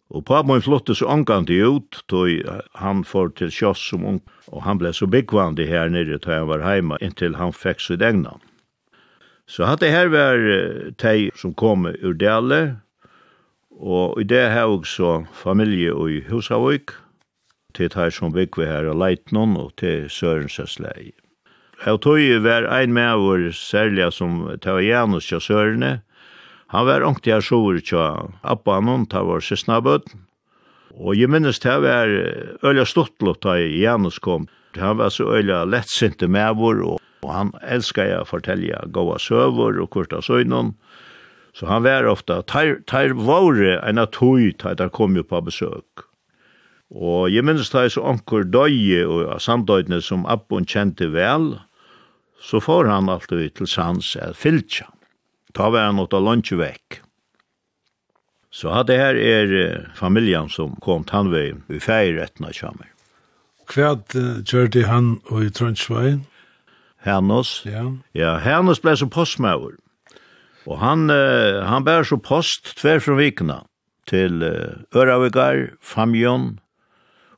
Og 0.10 0.26
på 0.26 0.42
min 0.48 0.64
flotte 0.64 0.96
så 0.96 1.06
omgant 1.06 1.52
ut, 1.54 2.02
tog 2.10 2.28
han 2.82 3.06
for 3.06 3.30
til 3.30 3.54
kjoss 3.54 3.86
som 3.92 4.04
ung, 4.08 4.20
og 4.50 4.66
han 4.66 4.82
ble 4.82 4.90
så 4.96 5.06
byggvandig 5.06 5.68
her 5.70 5.94
nere 5.94 6.18
da 6.18 6.42
han 6.42 6.50
var 6.50 6.66
heima, 6.66 6.98
inntil 6.98 7.38
han 7.38 7.54
fikk 7.54 7.84
sitt 7.84 8.02
egna. 8.02 8.40
Så 9.48 9.70
hatt 9.70 9.86
det 9.86 9.94
her 9.94 10.10
var 10.10 10.42
uh, 10.42 10.90
teg 10.98 11.30
som 11.38 11.54
kom 11.54 11.86
ur 11.86 12.18
dele, 12.18 12.82
Og 13.78 14.18
i 14.22 14.26
det 14.26 14.50
har 14.50 14.66
jeg 14.72 14.90
så 14.90 15.12
familie 15.34 15.94
i 16.10 16.22
Husavøk, 16.30 16.96
til 17.78 17.94
her 17.94 18.10
som 18.10 18.34
bygger 18.34 18.66
her 18.66 18.90
av 18.90 18.98
Leitnon 18.98 19.54
og 19.58 19.76
til 19.78 20.10
Sørensens 20.10 20.80
leie. 20.82 21.14
Jeg 21.86 22.02
tog 22.02 22.18
jo 22.18 22.40
hver 22.42 22.66
en 22.74 22.94
med 22.94 23.22
vår 23.22 23.52
særlig 23.54 24.10
som 24.14 24.48
tar 24.64 24.82
Janus 24.82 25.28
til 25.30 25.42
Sørene. 25.42 26.00
Han 26.74 26.88
var 26.90 27.06
ångt 27.06 27.28
jeg 27.30 27.46
sjoer 27.46 27.78
til 27.86 28.34
Abba 28.42 28.80
noen 28.82 29.06
til 29.06 29.30
vår 29.30 29.46
søsnabød. 29.46 30.10
Og 30.98 31.14
jeg 31.14 31.30
minnes 31.30 31.62
til 31.62 31.84
var 31.86 32.10
øyla 32.66 32.86
stortlott 32.86 33.44
da 33.46 33.60
Janus 33.62 34.18
kom. 34.18 34.48
Han 34.76 34.98
var 34.98 35.14
så 35.14 35.30
øyla 35.38 35.66
lettsinte 35.70 36.28
med 36.28 36.58
vår, 36.58 36.82
og 37.22 37.30
han 37.30 37.54
elskar 37.62 38.10
jeg 38.10 38.26
å 38.26 38.30
fortelle 38.30 38.82
gåa 38.94 39.22
søver 39.22 39.78
og 39.78 39.92
kurta 39.94 40.24
søgnon. 40.26 40.74
Så 41.58 41.66
han 41.66 41.84
var 41.84 42.06
ofta, 42.06 42.44
tar 42.46 43.16
våre 43.18 43.80
en 43.82 43.98
av 43.98 44.12
tog, 44.14 44.52
tar 44.62 44.76
der 44.78 44.92
kom 44.94 45.16
jo 45.18 45.24
på 45.26 45.40
besøk. 45.42 46.04
Og 46.94 47.32
jeg 47.34 47.44
minnes 47.44 47.72
da 47.74 47.88
så 47.90 48.04
anker 48.14 48.46
døye 48.46 49.02
og 49.10 49.42
samdøyene 49.42 49.98
som 50.06 50.28
Abbon 50.30 50.68
kjente 50.70 51.10
vel, 51.12 51.56
så 52.38 52.62
får 52.62 52.86
han 52.92 53.10
alltid 53.10 53.58
til 53.58 53.68
sans 53.68 54.14
er 54.22 54.38
fylltja. 54.38 54.86
Ta 55.58 55.72
var 55.74 55.90
han 55.90 56.00
åt 56.00 56.14
av 56.14 56.30
vekk. 56.30 57.02
Så 58.54 58.70
hadde 58.72 58.96
her 58.98 59.18
er 59.18 59.90
familjen 59.98 60.50
som 60.50 60.78
kom 60.82 61.04
tannveien 61.04 61.64
i 61.74 61.82
feirrettene 61.82 62.54
kommer. 62.54 62.94
Hva 63.68 63.98
gjør 64.46 64.86
han 64.88 65.18
og 65.28 65.44
i 65.44 65.50
Trøndsveien? 65.50 66.24
Hennes? 67.04 67.66
Ja. 67.66 67.84
Ja, 68.14 68.38
Hennes 68.38 68.80
ble 68.80 68.96
som 68.96 69.10
postmauer. 69.10 69.76
Og 70.68 70.80
han, 70.82 71.08
uh, 71.10 71.64
han 71.64 71.86
bær 71.88 72.06
så 72.08 72.20
post 72.20 72.76
tver 72.80 73.00
fra 73.04 73.16
vikna 73.18 73.62
til 74.10 74.44
uh, 74.44 74.84
Öravigar, 74.96 75.72
Famjon. 75.80 76.60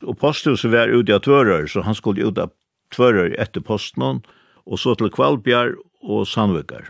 og 0.01 0.15
posthuset 0.17 0.71
var 0.71 0.89
ute 0.89 1.13
av 1.13 1.21
tvører, 1.25 1.67
så 1.67 1.83
han 1.83 1.95
skulle 1.95 2.25
ut 2.25 2.37
av 2.37 2.53
tvører 2.95 3.35
etter 3.37 3.61
posten. 3.61 4.23
og 4.65 4.79
så 4.79 4.95
til 4.95 5.09
Kvalbjar 5.09 5.75
og 6.01 6.27
Sandvikar. 6.27 6.89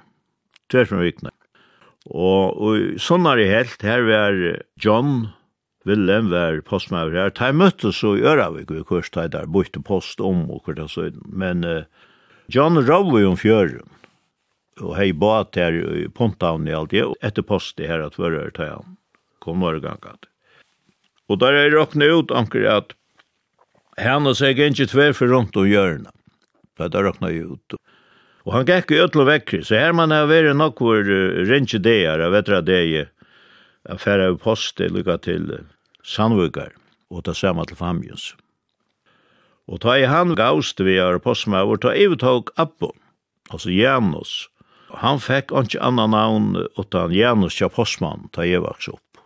tver 0.70 0.86
fra 0.86 0.98
vikna. 1.02 1.32
Og, 2.06 2.56
og 2.62 3.00
sånn 3.02 3.26
er 3.26 3.38
helt, 3.50 3.82
her 3.82 4.04
var 4.06 4.34
John, 4.78 5.30
Willem 5.86 6.30
var 6.30 6.62
postmaver 6.62 7.16
her. 7.16 7.32
De 7.32 7.52
møttes 7.56 8.02
så 8.02 8.16
i 8.18 8.24
Øravik, 8.24 8.72
vi 8.72 8.84
kurs 8.84 9.10
de 9.10 9.28
der, 9.28 9.48
bytte 9.48 9.82
post 9.82 10.22
om 10.22 10.50
og 10.52 10.68
hvert 10.68 10.92
så. 10.92 11.10
Men 11.26 11.64
uh, 11.64 11.84
John 12.48 12.78
Rowley 12.78 13.26
om 13.26 13.38
fjøren, 13.38 13.88
og 14.80 14.96
hei 14.98 15.12
bat 15.12 15.58
her 15.60 15.76
i 15.76 16.08
Pontavn 16.16 16.68
i 16.68 16.76
alt 16.76 16.94
det, 16.94 17.04
og 17.08 17.18
etter 17.26 17.46
postet 17.46 17.90
her 17.90 18.04
at 18.06 18.18
fyrir 18.18 18.52
ta 18.56 18.72
han, 18.72 18.98
kom 19.44 19.64
var 19.66 19.80
gangat. 19.84 20.28
Og 21.30 21.40
der 21.42 21.56
er 21.58 21.76
råkne 21.76 22.10
ut 22.10 22.32
anker 22.34 22.66
at 22.70 22.96
han 24.00 24.28
og 24.30 24.38
seg 24.40 24.60
ikke 24.60 24.88
tver 24.90 25.14
for 25.14 25.32
rundt 25.32 25.58
om 25.60 25.68
hjørnet, 25.68 26.14
da 26.80 26.88
er 26.88 27.10
råkne 27.10 27.32
ut. 27.52 27.80
Og 28.48 28.56
han 28.56 28.68
gikk 28.68 28.94
i 28.96 29.02
øtlo 29.04 29.26
vekkri, 29.28 29.62
så 29.66 29.78
her 29.78 29.96
man 29.96 30.16
har 30.16 30.30
vært 30.32 30.56
nok 30.58 30.80
hvor 30.82 31.04
uh, 31.04 31.42
rinje 31.46 31.82
deir, 31.84 32.24
av 32.24 32.38
etter 32.40 32.64
deir, 32.66 33.12
affæra 33.90 34.32
av 34.32 34.40
post 34.42 34.80
lukka 34.80 35.20
til 35.26 35.52
uh, 35.54 35.66
Sandvukar, 36.04 36.72
og 37.12 37.28
ta 37.28 37.36
samme 37.36 37.66
til 37.68 37.78
Famjus. 37.78 38.32
Og 39.70 39.84
ta 39.84 40.00
i 40.00 40.08
han 40.10 40.34
gaust 40.40 40.80
vi 40.82 40.96
er 40.98 41.20
på 41.20 41.30
postmauer, 41.30 41.78
ta 41.78 41.94
i 41.94 42.08
vi 42.10 42.18
tog 42.18 42.50
Abbo, 42.58 42.94
altså 43.52 43.70
Janus, 43.70 44.48
han 44.98 45.20
fekk 45.22 45.54
ikke 45.54 45.82
annan 45.86 46.14
navn 46.16 46.50
utan 46.80 47.14
Janus 47.14 47.60
ja 47.62 47.70
postmann 47.70 48.30
ta 48.34 48.46
jeg 48.48 48.64
vaks 48.66 48.90
opp. 48.90 49.22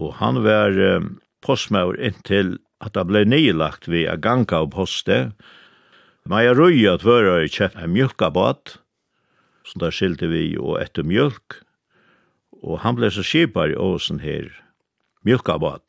Og 0.00 0.16
han 0.20 0.40
var 0.44 0.72
um, 0.72 1.18
postmaur 1.44 1.98
inntil 2.00 2.56
at 2.80 2.94
det 2.96 3.04
ble 3.10 3.26
nylagt 3.28 3.90
ved 3.90 4.08
a 4.08 4.16
ganga 4.16 4.62
av 4.62 4.70
poste. 4.72 5.18
Men 6.24 6.46
jeg 6.46 6.56
røy 6.56 6.80
at 6.88 7.04
vøra 7.04 7.42
i 7.44 7.52
kjeft 7.52 7.76
en 7.76 7.92
mjölkabad, 7.92 8.78
som 9.68 9.82
der 9.84 9.92
skilte 9.92 10.30
vi 10.32 10.54
og 10.56 10.80
etter 10.80 11.04
mjölk. 11.04 11.60
Og 12.64 12.80
han 12.84 12.96
ble 12.96 13.10
så 13.12 13.24
skipar 13.24 13.72
i 13.72 13.76
åsen 13.76 14.20
her, 14.24 14.48
mjölkabad. 15.28 15.84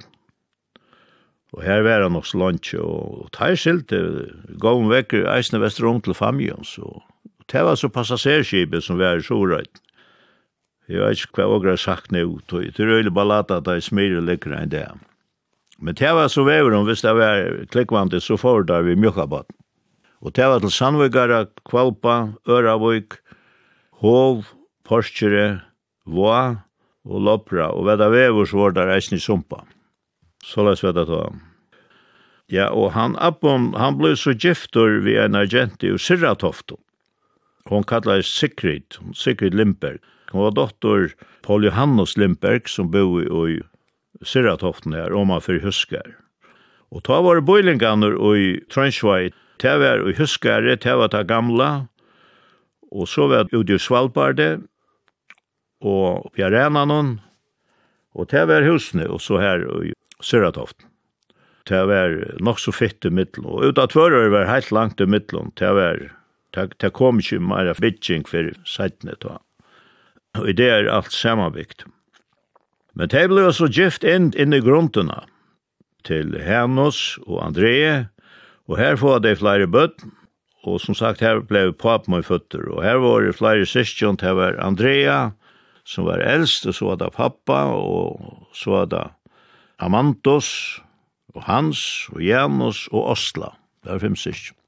Og 1.52 1.64
her 1.64 1.84
var 1.84 2.04
han 2.04 2.16
også 2.16 2.40
lunch, 2.40 2.74
og, 2.80 3.24
og 3.24 3.32
der 3.36 3.56
skilte 3.60 4.00
gav 4.60 4.80
han 4.80 4.92
vekker 4.92 5.28
eisne 5.32 5.60
vestrum 5.64 6.00
til 6.04 6.16
famjons, 6.16 6.78
og 6.80 7.04
Det 7.52 7.64
var 7.68 7.76
så 7.76 7.90
passasjerskipet 7.92 8.84
som 8.84 9.00
var 9.00 9.20
i 9.20 9.24
Sorøyden. 9.26 9.82
Jeg 10.88 11.00
vet 11.00 11.24
ikke 11.24 11.46
hva 11.46 11.60
jeg 11.62 11.70
har 11.70 11.80
sagt 11.80 12.12
nå, 12.12 12.40
det 12.52 12.80
er 12.80 12.90
øyelig 12.98 13.14
ballata 13.16 13.62
at 13.62 13.68
jeg 13.68 13.84
smirer 13.86 14.24
lykker 14.24 14.56
enn 14.56 14.72
det. 14.72 14.88
Men 15.80 15.96
det 15.96 16.12
var 16.16 16.28
så 16.28 16.44
vever 16.44 16.76
om 16.76 16.86
hvis 16.86 17.04
det 17.06 17.14
var 17.16 17.46
klikkvandet, 17.72 18.24
så 18.24 18.38
får 18.38 18.68
det 18.70 18.82
vi 18.86 18.98
mjøkkabaten. 19.00 19.56
Og 20.22 20.36
det 20.36 20.46
var 20.46 20.60
til 20.62 20.72
Sandvigara, 20.72 21.46
Kvalpa, 21.66 22.34
Øravøyk, 22.48 23.16
Hov, 24.04 24.44
Porskjere, 24.86 25.62
Vå, 26.06 26.36
og 27.06 27.24
Lopra, 27.26 27.72
og 27.74 27.88
vedda 27.88 28.12
vever 28.14 28.46
så 28.46 28.60
var 28.60 28.76
det 28.76 28.86
reisende 28.86 29.18
i 29.18 29.24
Sumpa. 29.24 29.64
Så 30.46 30.62
la 30.62 30.76
oss 30.76 30.84
veta 30.86 31.06
ta. 31.10 31.24
Ja, 32.52 32.68
og 32.70 32.92
han 32.94 33.16
Appon, 33.18 33.72
han 33.80 33.98
ble 33.98 34.14
så 34.20 34.36
gifter 34.36 35.00
ved 35.02 35.18
en 35.24 35.40
agent 35.40 35.84
i 35.88 35.96
Sirratofto. 35.98 36.78
Hon 37.72 37.84
kallar 37.88 38.22
Sigrid, 38.22 38.98
Sigrid 39.16 39.54
Limberg. 39.54 40.02
Hon 40.32 40.44
var 40.44 40.52
dotter 40.52 41.14
Paul 41.42 41.64
Johannes 41.64 42.18
Limberg 42.18 42.68
som 42.68 42.90
bo 42.92 43.22
i 43.48 43.62
Syratoften 44.28 44.92
her, 44.92 45.16
om 45.16 45.32
man 45.32 45.40
fyrir 45.40 45.64
huskar. 45.64 46.18
Og 46.92 47.06
ta 47.08 47.22
var 47.24 47.40
boilinganer 47.48 48.18
i 48.36 48.60
Trønsvei, 48.68 49.32
ta 49.64 49.78
var 49.80 50.04
i 50.04 50.18
huskare, 50.20 50.76
ta 50.76 50.98
var 51.00 51.16
ta 51.16 51.24
gamla, 51.24 51.88
og 52.92 53.08
så 53.08 53.32
var 53.32 53.48
ute 53.56 53.80
i 53.80 53.80
Svalbarde, 53.80 54.52
og 55.80 56.28
oppi 56.28 56.44
arenanon, 56.44 57.22
og 58.12 58.34
ta 58.36 58.44
var 58.52 58.68
husne, 58.68 59.08
og 59.08 59.24
så 59.24 59.40
her 59.40 59.64
i 59.88 59.96
Syratoften. 60.20 60.90
Ta 61.72 61.86
var 61.88 62.20
nok 62.44 62.60
så 62.60 62.76
fitt 62.76 63.08
i 63.08 63.16
middelen, 63.16 63.48
og 63.48 63.72
uta 63.72 63.88
tvører 63.88 64.28
var 64.34 64.52
heilt 64.52 64.76
langt 64.76 65.00
i 65.00 65.08
middelen, 65.08 65.56
ta 65.56 65.72
var 65.78 66.10
Det 66.54 66.92
kom 66.94 67.20
ikke 67.20 67.40
mer 67.40 67.74
bitching 67.80 68.28
for 68.28 68.52
sættene 68.68 69.16
da. 69.22 69.40
Og 70.36 70.50
i 70.50 70.56
det 70.56 70.70
er 70.70 70.92
alt 70.92 71.14
sammenbygd. 71.14 71.86
Men 72.96 73.12
det 73.12 73.28
ble 73.32 73.46
også 73.48 73.70
gift 73.72 74.04
inn, 74.04 74.32
inn 74.36 74.56
i 74.56 74.64
gruntene 74.64 75.24
til 76.08 76.36
Hennos 76.44 77.20
og 77.28 77.40
André, 77.46 78.08
og 78.68 78.80
her 78.80 78.98
får 79.00 79.24
de 79.24 79.36
flere 79.40 79.68
bøtt, 79.68 80.04
og 80.68 80.80
som 80.84 80.96
sagt 80.98 81.24
her 81.24 81.42
ble 81.48 81.72
pap 81.74 82.08
med 82.12 82.26
føtter, 82.28 82.68
og 82.70 82.84
her 82.86 83.00
var 83.02 83.26
det 83.26 83.38
flere 83.40 83.66
syskjon, 83.66 84.20
her 84.22 84.36
var 84.38 84.60
Andrea, 84.62 85.32
som 85.88 86.06
var 86.06 86.22
eldst, 86.22 86.68
og 86.68 86.78
så 86.78 86.92
var 86.92 87.02
det 87.02 87.12
pappa, 87.16 87.64
og 87.74 88.48
så 88.54 88.76
var 88.76 88.92
det 88.92 89.06
Amantos, 89.82 90.82
og 91.34 91.46
Hans, 91.48 92.10
og 92.12 92.22
Janus, 92.22 92.88
og 92.92 93.16
Osla. 93.16 93.56
Det 93.82 93.96
var 93.96 94.04
fem 94.04 94.16
syskjon. 94.20 94.61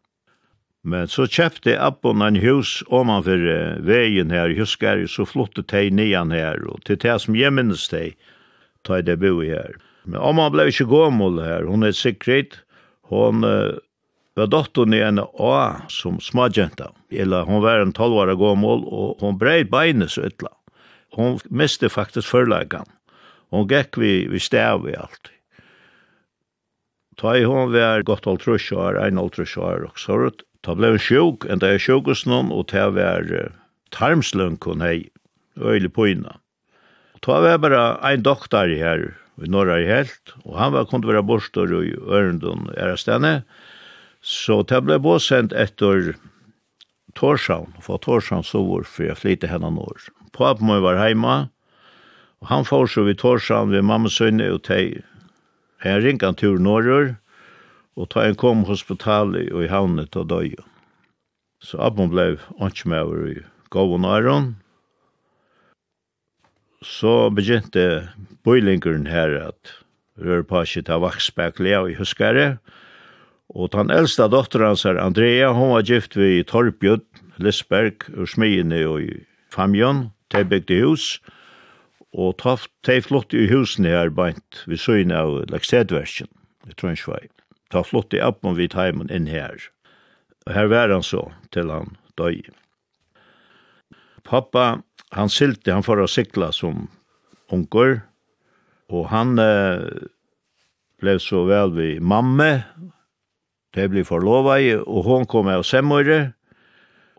Men 0.84 1.08
så 1.08 1.24
kjøpte 1.32 1.78
Abbon 1.80 2.22
en 2.26 2.38
hus 2.44 2.82
omanfor 2.92 3.46
veien 3.88 4.34
her, 4.36 4.52
husker 4.58 5.00
jeg, 5.00 5.12
så 5.14 5.24
flottet 5.24 5.72
de 5.72 5.88
nian 5.96 6.34
her, 6.36 6.60
og 6.68 6.84
til 6.84 7.00
det 7.00 7.16
som 7.24 7.38
jeg 7.40 7.56
minnes 7.56 7.88
de, 7.92 8.12
ta 8.84 9.00
det 9.00 9.16
bo 9.22 9.38
her. 9.40 9.78
Men 10.04 10.20
Amman 10.20 10.52
ble 10.52 10.68
ikke 10.68 10.90
gåmål 10.92 11.40
her, 11.40 11.70
hun 11.72 11.88
er 11.88 11.96
sikkert, 11.96 12.60
hun 13.08 13.48
uh, 13.48 13.80
var 14.36 14.52
dotteren 14.52 14.96
i 14.98 15.00
en 15.06 15.24
A 15.24 15.88
som 15.88 16.20
smadjenta, 16.20 16.92
eller 17.12 17.48
hun 17.48 17.64
var 17.64 17.80
en 17.80 17.96
tolvare 17.96 18.36
gåmål, 18.36 18.84
og 18.84 19.24
hun 19.24 19.40
brei 19.40 19.62
beinet 19.64 20.12
så 20.12 20.28
ytla. 20.28 20.52
Hun 21.16 21.38
miste 21.50 21.88
faktisk 21.94 22.28
førleggen. 22.28 22.90
hun 23.54 23.68
gikk 23.70 23.98
vi, 24.02 24.28
vi 24.28 24.40
stav 24.40 24.88
i 24.90 24.96
alt. 24.98 25.30
Ta 27.18 27.38
i 27.38 27.44
hun 27.46 27.72
var 27.72 28.02
godt 28.02 28.26
halvtrusj 28.26 28.74
en 28.74 29.22
halvtrusj 29.22 29.60
år 29.62 29.86
og 29.86 30.00
sånt, 30.02 30.42
Ta 30.64 30.76
blei 30.80 30.96
sjuk, 30.96 31.44
en 31.52 31.60
dag 31.60 31.76
jeg 31.76 32.24
noen, 32.26 32.52
og 32.56 32.70
ta 32.72 32.88
var 32.96 33.28
tarmslønkon 33.92 34.82
hei, 34.82 35.10
øylig 35.60 35.92
poina. 35.92 36.38
Ta 37.22 37.42
var 37.44 37.60
bara 37.60 38.00
ein 38.04 38.24
doktor 38.24 38.72
her, 38.72 39.14
vi 39.36 39.50
norra 39.52 39.82
i 39.82 39.88
helt, 39.90 40.34
og 40.46 40.56
han 40.60 40.72
var 40.72 40.88
kunde 40.88 41.10
være 41.10 41.24
borstor 41.28 41.68
i 41.84 41.92
Ørendon 42.00 42.70
Erastene, 42.78 43.44
så 44.24 44.62
ta 44.64 44.80
blei 44.80 45.00
båsendt 45.04 45.52
etter 45.52 46.14
Torshavn, 47.20 47.76
for 47.84 48.00
Torshavn 48.00 48.46
så 48.48 48.64
var 48.64 48.88
for 48.88 49.10
jeg 49.10 49.20
flytte 49.20 49.50
henne 49.52 49.68
år. 49.68 50.08
Papen 50.32 50.70
må 50.70 50.80
var 50.80 51.02
heima, 51.02 51.50
og 52.40 52.48
han 52.48 52.64
får 52.64 52.88
så 52.94 53.04
vid 53.04 53.20
Torshavn 53.20 53.76
ved 53.76 53.84
mamma 53.84 54.10
sønne 54.10 54.48
og 54.56 54.64
tei, 54.64 55.04
en 55.84 56.00
ringan 56.00 56.40
tur 56.40 56.56
norrur, 56.56 57.18
og 57.96 58.10
ta 58.10 58.26
en 58.26 58.38
kom 58.40 58.64
hospitali 58.68 59.50
og 59.52 59.66
i 59.66 59.72
havnet 59.72 60.16
og 60.18 60.30
døy. 60.30 60.54
Så 61.64 61.80
Abon 61.80 62.12
blei 62.12 62.34
åndsmauer 62.60 63.28
i 63.32 63.38
gåvun 63.72 64.06
æron. 64.06 64.56
Så 66.84 67.30
begynte 67.32 68.10
bøylingeren 68.44 69.08
her 69.08 69.38
at 69.40 69.78
rørpasje 70.20 70.84
ta 70.84 71.00
vaksspeklea 71.00 71.86
i 71.88 71.96
huskare, 71.98 72.58
og 73.54 73.72
den 73.72 73.92
eldste 73.94 74.28
dotteren 74.32 74.74
hans 74.74 74.86
er 74.86 75.00
Andrea, 75.00 75.54
hun 75.54 75.76
var 75.76 75.86
gift 75.86 76.18
ved 76.18 76.44
Torbjørn 76.50 77.06
Lisberg 77.38 78.10
og 78.18 78.28
smyene 78.30 78.82
i 78.82 79.10
Famjøn, 79.54 80.10
til 80.32 80.46
bygde 80.50 80.82
hus, 80.82 81.22
og 82.14 82.38
de 82.86 83.02
flott 83.02 83.34
i 83.34 83.48
husene 83.50 83.90
her 83.90 84.10
bænt 84.10 84.64
ved 84.68 84.78
søgne 84.78 85.18
av 85.18 85.46
Lekstedversken 85.50 86.30
i 86.70 86.74
Trønsvei 86.78 87.30
ta 87.74 87.84
flott 87.86 88.14
i 88.14 88.22
appen 88.22 88.58
vid 88.58 88.76
heimen 88.78 89.12
inn 89.14 89.28
her. 89.32 89.58
Og 90.46 90.54
her 90.56 90.70
var 90.72 90.92
han 90.94 91.06
så, 91.06 91.28
til 91.56 91.72
han 91.74 91.96
døy. 92.20 92.44
Pappa, 94.24 94.84
han 95.12 95.30
silte, 95.32 95.74
han 95.74 95.86
får 95.86 96.04
å 96.04 96.10
sikla 96.10 96.52
som 96.56 96.88
unger, 97.54 98.02
og 98.94 99.08
han 99.12 99.40
eh, 99.42 99.84
ble 101.02 101.18
så 101.22 101.44
vel 101.50 101.74
vid 101.76 102.04
mamme, 102.06 102.64
de 103.74 103.88
ble 103.90 104.04
forlova 104.06 104.60
i, 104.62 104.74
og 104.78 105.08
hon 105.08 105.28
kom 105.30 105.50
av 105.50 105.66
semmere, 105.66 106.36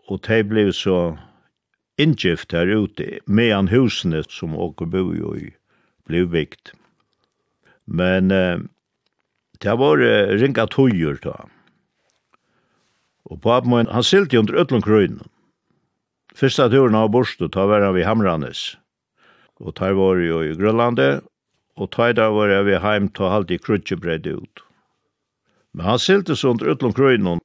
og 0.07 0.21
de 0.27 0.39
ble 0.47 0.69
så 0.73 1.15
inngift 2.01 2.55
her 2.55 2.69
ute, 2.69 3.19
medan 3.25 3.69
husene 3.71 4.23
som 4.29 4.55
åker 4.55 4.87
bo 4.91 5.09
i, 5.35 5.51
ble 6.07 6.23
bygd. 6.31 6.73
Men 7.85 8.31
eh, 8.31 8.63
Det 9.61 9.77
var 9.79 10.01
uh, 10.01 10.33
ringa 10.35 10.65
tøyer 10.71 11.19
da. 11.23 11.35
Og 13.25 13.41
papen 13.41 13.71
min, 13.71 13.87
han 13.89 14.03
silte 14.05 14.39
under 14.39 14.59
ötlund 14.61 14.85
krøyne. 14.85 15.23
Fyrsta 16.35 16.67
turen 16.69 16.97
av 16.99 17.09
borstu, 17.13 17.47
ta 17.47 17.65
var 17.65 17.81
han 17.81 17.95
vi 17.95 18.03
Hamranes. 18.03 18.75
Og 19.63 19.75
ta 19.79 19.93
var 19.95 20.19
jo 20.19 20.41
i 20.43 20.53
Grønlandet, 20.59 21.23
og 21.79 21.91
ta 21.95 22.11
da 22.13 22.27
var 22.35 22.51
jeg 22.51 22.67
vi 22.67 22.79
heim, 22.83 23.09
ta 23.09 23.31
halde 23.31 23.55
i 23.55 23.61
krutjebredde 23.61 24.35
ut. 24.35 24.63
Men 25.73 25.85
han 25.85 25.99
silte 25.99 26.35
så 26.35 26.51
under 26.53 26.73
ötlund 26.75 26.95
krøyne, 26.95 27.39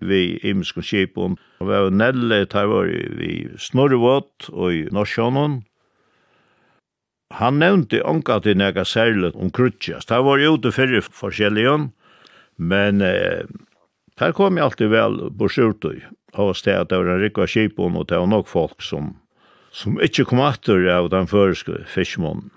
vi 0.00 0.38
imsk 0.42 0.78
og 0.78 0.84
kipon, 0.84 1.36
Og 1.60 1.68
vi 1.68 1.72
var 1.72 1.90
nelle, 1.90 2.44
ta 2.46 2.66
var 2.66 2.86
vi 3.18 3.48
snorrevått 3.58 4.50
og 4.52 4.72
i 4.74 4.82
Norsjånen, 4.92 5.62
han 7.38 7.58
nevnte 7.58 8.02
onka 8.06 8.40
til 8.44 8.58
nega 8.60 8.84
særlig 8.86 9.32
om 9.34 9.50
krutjas. 9.54 10.06
Det 10.06 10.20
var 10.26 10.42
jo 10.42 10.56
det 10.56 10.74
fyrre 10.76 11.02
forskjelligen, 11.02 11.90
men 12.56 13.02
eh, 13.02 13.46
her 14.20 14.34
kom 14.36 14.58
jeg 14.58 14.68
alltid 14.68 14.92
vel 14.92 15.18
bors 15.34 15.58
av 15.58 16.50
oss 16.50 16.62
til 16.62 16.78
at 16.78 16.90
det 16.90 17.00
var 17.00 17.14
en 17.14 17.22
rikva 17.22 17.46
kipon, 17.50 17.96
og 17.98 18.08
det 18.10 18.18
var 18.18 18.30
nok 18.30 18.50
folk 18.50 18.82
som, 18.82 19.14
som 19.74 19.98
ikke 20.02 20.26
kom 20.30 20.42
atter 20.44 20.86
av 20.90 21.10
den 21.10 21.26
føreske 21.30 21.82
fiskmånen. 21.90 22.50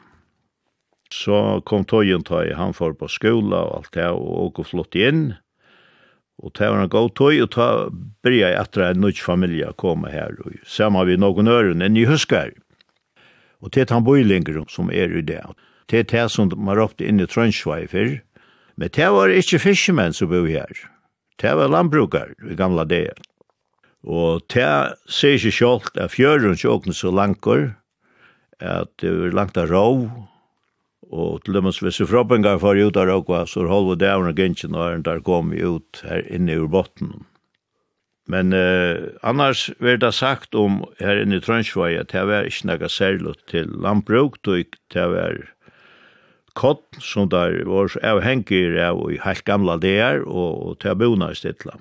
Så 1.14 1.62
kom 1.64 1.86
tøyen 1.88 2.26
tøy, 2.28 2.52
han 2.58 2.76
får 2.76 2.98
på 3.00 3.08
skola 3.08 3.62
og 3.64 3.76
alt 3.78 3.94
det, 3.96 4.10
og 4.12 4.50
åker 4.50 4.68
flott 4.68 4.98
inn. 5.00 5.38
Og 6.44 6.52
det 6.60 6.68
var 6.68 6.84
en 6.84 6.92
god 6.92 7.14
tøy, 7.16 7.40
og 7.46 7.52
ta 7.56 7.68
bryr 8.26 8.42
jeg 8.42 8.58
etter 8.60 8.90
en 8.90 9.02
nødt 9.06 9.22
familie 9.24 9.72
å 9.72 9.78
komme 9.80 10.12
her, 10.12 10.36
og 10.44 10.60
sammen 10.68 11.08
vi 11.08 11.16
noen 11.18 11.50
øren 11.50 11.86
enn 11.86 11.98
i 11.98 12.06
husker. 12.10 12.52
Og 13.62 13.72
det 13.74 13.88
er 13.88 13.94
han 13.94 14.66
som 14.70 14.92
er 14.92 15.18
i 15.18 15.22
det. 15.22 15.42
Det 15.90 16.00
er 16.00 16.04
det 16.04 16.32
som 16.32 16.52
man 16.56 16.78
råpte 16.78 17.06
inn 17.08 17.20
i 17.20 17.26
Trønsvei 17.26 17.88
før. 17.88 18.20
Men 18.78 18.90
det 18.94 19.10
var 19.10 19.30
ikke 19.34 19.60
fiskemenn 19.60 20.14
som 20.14 20.30
bor 20.30 20.46
her. 20.46 20.70
Det 21.42 21.56
var 21.56 21.70
landbrukar 21.70 22.36
i 22.50 22.56
gamla 22.56 22.86
det. 22.86 23.14
Og 24.04 24.42
det 24.54 24.94
ser 25.10 25.38
ikke 25.38 25.58
kjolt 25.58 25.98
at 25.98 26.14
fjøren 26.14 26.54
ikke 26.54 26.70
åkne 26.70 26.94
så 26.94 27.12
langkår, 27.12 27.74
at 28.60 28.90
det 29.02 29.12
var 29.12 29.36
langt 29.36 29.58
av 29.58 29.70
rov, 29.70 30.06
og 31.08 31.44
til 31.44 31.56
dømes 31.56 31.80
hvis 31.82 32.02
froppen 32.10 32.44
går 32.44 32.60
for 32.60 32.76
ut 32.76 32.98
av 33.00 33.08
råkva, 33.08 33.46
så 33.48 33.66
holder 33.68 34.00
det 34.02 34.12
av 34.12 34.26
og 34.28 34.40
gynnsjen 34.40 34.76
og 34.76 35.04
der 35.06 35.22
kom 35.24 35.54
ut 35.54 36.02
her 36.04 36.26
inne 36.34 36.58
ur 36.60 36.70
botten. 36.72 37.26
Men 38.28 38.52
eh, 38.54 39.08
annars 39.24 39.70
var 39.80 40.00
det 40.02 40.14
sagt 40.14 40.56
om 40.56 40.82
her 41.00 41.22
inne 41.22 41.40
i 41.40 41.44
Trønsvøy 41.44 41.96
at 41.96 42.12
det 42.12 42.26
var 42.28 42.48
ikke 42.48 42.68
noe 42.68 42.90
særlig 42.92 43.36
til 43.48 43.72
landbruk, 43.72 44.42
det 44.44 45.06
var 45.14 45.40
kott 46.58 46.84
som 47.00 47.30
der 47.32 47.62
var 47.70 47.94
avhengig 48.04 48.76
av 48.82 49.00
i 49.14 49.20
helt 49.24 49.46
gamla 49.48 49.78
der, 49.80 50.26
og, 50.26 50.68
og 50.68 50.80
til 50.84 50.98
bona 51.00 51.32
i 51.32 51.40
stedet. 51.40 51.78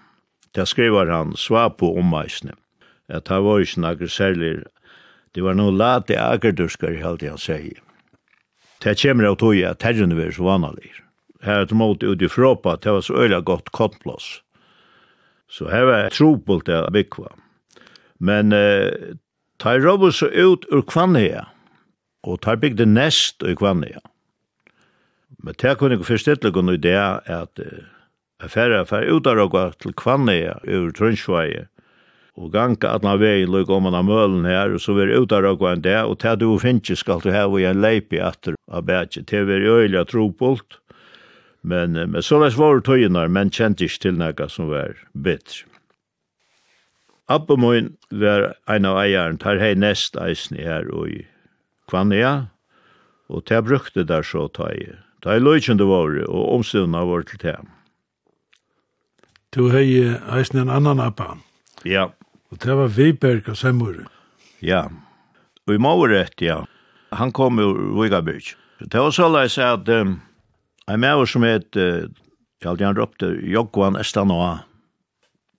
Det 0.55 0.69
skriver 0.69 1.11
han 1.11 1.35
svar 1.37 1.75
på 1.81 1.91
omveisene, 1.99 2.55
at 3.09 3.27
det 3.27 3.43
var 3.43 3.65
ikke 3.65 3.83
noe 3.83 4.09
særlig, 4.09 4.55
det 5.35 5.45
var 5.45 5.59
noe 5.59 5.75
late 5.75 6.17
agerdurskar 6.21 6.95
helt 7.03 7.27
jeg 7.27 7.43
sier. 7.43 7.83
Det 8.85 8.95
kommer 9.01 9.33
av 9.33 9.41
tog 9.41 9.59
at 9.67 9.83
herrene 9.83 10.17
var 10.17 10.31
så 10.31 10.47
vanlig. 10.47 10.93
Her 11.43 11.65
er 11.65 11.69
det 11.69 11.77
måte 11.77 12.07
utifråpa, 12.07 12.77
det 12.77 12.93
var 12.93 13.03
så 13.05 13.17
øyelig 13.17 13.45
godt 13.49 13.73
kottplås. 13.73 14.46
Så 15.49 15.71
her 15.71 15.87
var 15.87 16.11
trobult 16.11 16.67
det 16.67 16.81
bygva. 16.93 17.31
Men 18.19 18.53
eh, 18.53 19.17
tar 19.63 19.81
Robert 19.81 20.15
så 20.15 20.27
ut 20.27 20.67
ur 20.73 20.83
Kvannia, 20.83 21.47
og 22.27 22.41
tar 22.43 22.57
bygde 22.57 22.87
nest 22.87 23.43
ur 23.43 23.55
Kvannia. 23.55 24.01
Men 25.39 25.55
det 25.61 25.77
kunne 25.79 25.95
ikke 25.95 26.11
forstille 26.11 26.53
kunne 26.53 26.75
i 26.75 26.83
det 26.83 26.97
at 26.99 27.61
jeg 27.61 28.53
færre 28.53 28.85
færre 28.89 29.15
ut 29.15 29.27
av 29.27 29.39
Rogga 29.39 29.71
til 29.81 29.95
Kvannia 29.97 30.59
ur 30.67 30.91
Trøndsveie, 30.97 31.67
og 32.37 32.51
ganga 32.53 32.91
at 32.93 33.05
man 33.05 33.21
vei 33.21 33.47
lukk 33.49 33.71
om 33.73 33.87
man 33.87 33.97
av 33.97 34.05
mølen 34.05 34.45
her, 34.45 34.75
og 34.75 34.83
så 34.83 34.93
vi 34.97 35.07
ut 35.15 35.33
av 35.33 35.45
Rogga 35.47 35.73
enn 35.73 35.85
det, 35.85 35.97
og 36.05 36.19
det 36.21 36.35
du 36.43 36.51
finnes 36.61 37.01
skal 37.01 37.23
du 37.25 37.31
heve 37.33 37.63
i 37.63 37.69
en 37.69 37.81
leipi 37.81 38.21
atter 38.21 38.59
av 38.69 38.85
bætje, 38.89 39.25
det 39.25 39.45
vi 39.49 39.57
er 39.57 39.71
øyla 39.73 40.05
trobult, 40.05 40.81
Men, 41.67 41.99
men 42.11 42.23
så 42.23 42.39
var 42.39 42.53
svåre 42.55 43.29
men 43.29 43.51
kjente 43.51 43.85
ikke 43.85 44.03
til 44.03 44.19
noe 44.21 44.49
som 44.49 44.69
var 44.71 44.95
bedre. 45.13 45.67
Abbe 47.27 47.57
min 47.59 47.97
var 48.11 48.55
en 48.71 48.87
av 48.87 49.01
eieren, 49.03 49.39
tar 49.39 49.59
hei 49.59 49.75
nest 49.75 50.15
eisen 50.15 50.57
her 50.63 50.87
og 50.95 51.09
i 51.11 51.25
Kvania, 51.91 52.51
og 53.27 53.43
til 53.45 53.59
jeg 53.59 53.65
brukte 53.67 54.05
der 54.07 54.23
så 54.23 54.47
ta 54.47 54.71
i. 54.71 54.93
Ta 55.23 55.35
i 55.35 55.43
løykjende 55.43 55.89
våre, 55.91 56.23
og 56.29 56.55
omstående 56.55 57.03
våre 57.03 57.27
til 57.27 57.39
til 57.43 57.67
Du 59.51 59.71
hei 59.71 60.15
eisen 60.39 60.61
en 60.61 60.71
annan 60.71 61.01
abba. 61.01 61.35
Ja. 61.85 62.13
Og 62.51 62.63
det 62.63 62.77
var 62.77 62.87
Viberg 62.95 63.49
og 63.49 63.57
Semmure. 63.57 64.07
Ja. 64.63 64.87
Og 65.67 65.75
i 65.75 65.79
Mauret, 65.79 66.41
ja. 66.41 66.63
Han 67.13 67.33
kom 67.33 67.59
ur 67.59 68.03
Vigabyrk. 68.03 68.55
Det 68.79 69.01
var 69.01 69.11
så 69.11 69.29
leis 69.29 69.59
at 69.59 69.89
um, 69.89 70.21
En 70.91 71.03
maver 71.03 71.27
som 71.27 71.43
het, 71.43 71.75
jeg 71.75 72.69
aldri 72.71 72.87
han 72.87 72.99
råpte 72.99 73.33
Jokvan 73.43 73.99
Estanoa, 73.99 74.61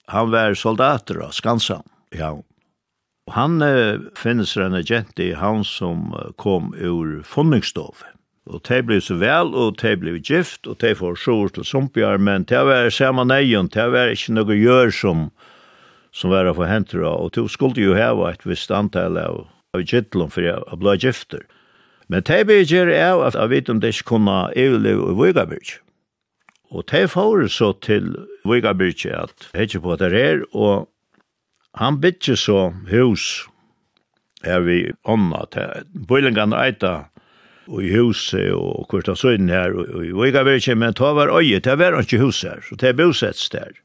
han 0.08 0.30
var 0.32 0.56
soldater 0.56 1.20
av 1.26 1.34
Skansan, 1.36 1.84
ja. 2.16 2.32
Og 3.28 3.34
han 3.36 3.60
eh, 3.62 4.00
finnes 4.16 4.54
en 4.56 4.78
agent 4.78 5.20
i 5.20 5.34
han 5.36 5.66
som 5.68 6.14
kom 6.40 6.72
ur 6.80 7.26
funningsstov. 7.28 8.06
Og 8.48 8.62
de 8.64 8.80
ble 8.88 9.02
så 9.04 9.18
vel, 9.20 9.52
og 9.52 9.82
de 9.82 9.92
ble 10.00 10.16
gift, 10.24 10.64
og 10.64 10.80
de 10.80 10.94
får 10.96 11.20
sjor 11.20 11.52
til 11.52 11.68
sumpjar, 11.68 12.22
men 12.24 12.48
det 12.48 12.64
var 12.64 12.88
samme 12.96 13.28
neien, 13.28 13.68
det 13.74 13.90
var 13.92 14.14
ikke 14.14 14.38
noe 14.38 14.56
gjør 14.56 14.94
som, 14.96 15.28
som 16.16 16.32
var 16.32 16.48
få 16.56 16.70
hentra, 16.70 17.12
og 17.12 17.34
de 17.36 17.44
skulle 17.52 17.84
jo 17.84 17.98
heva 17.98 18.32
et 18.32 18.48
visst 18.48 18.72
antall 18.72 19.20
av, 19.20 19.44
av 19.76 19.84
gittlom 19.84 20.32
for 20.32 20.48
å 20.48 20.80
bli 20.80 20.96
gifter. 21.04 21.44
Men 22.08 22.24
de 22.24 22.46
bygger 22.46 22.88
er 22.88 23.20
at 23.26 23.36
jeg 23.36 23.50
vet 23.50 23.70
om 23.70 23.82
det 23.82 23.88
ikke 23.88 24.12
kunne 24.14 24.38
evleve 24.56 25.12
i 25.12 25.18
Vigabyrg. 25.26 25.74
Og 26.72 26.84
de 26.92 27.08
får 27.08 27.48
så 27.48 27.74
til 27.82 28.16
Vigabyrg 28.46 29.06
at 29.06 29.50
jeg 29.54 29.62
ikke 29.62 29.82
på 29.82 29.94
at 29.94 30.00
det 30.00 30.22
er, 30.22 30.44
og 30.54 30.90
han 31.76 32.02
bygger 32.02 32.36
så 32.36 32.74
hus 32.92 33.48
her 34.46 34.60
vi 34.60 34.92
ånda 35.06 35.46
til. 35.52 35.86
Bøylingene 36.08 36.56
eita 36.66 36.94
og 37.68 37.84
i 37.84 37.92
huset 37.98 38.54
og 38.56 38.88
kvart 38.90 39.10
av 39.12 39.20
søgnen 39.20 39.52
her 39.52 39.76
og 39.76 40.06
i 40.06 40.14
Vigabyrg, 40.16 40.78
men 40.78 40.96
det 40.96 41.12
var 41.20 41.34
øye, 41.40 41.60
det 41.60 41.80
var 41.80 42.00
ikke 42.00 42.22
hus 42.24 42.42
her, 42.42 42.62
så 42.64 42.76
det 42.76 42.90
er 42.90 42.98
bosetts 42.98 43.50
der. 43.50 43.76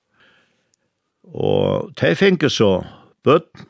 Og 1.34 1.90
det 2.00 2.18
finner 2.18 2.48
så 2.48 2.84
bøtten 3.24 3.66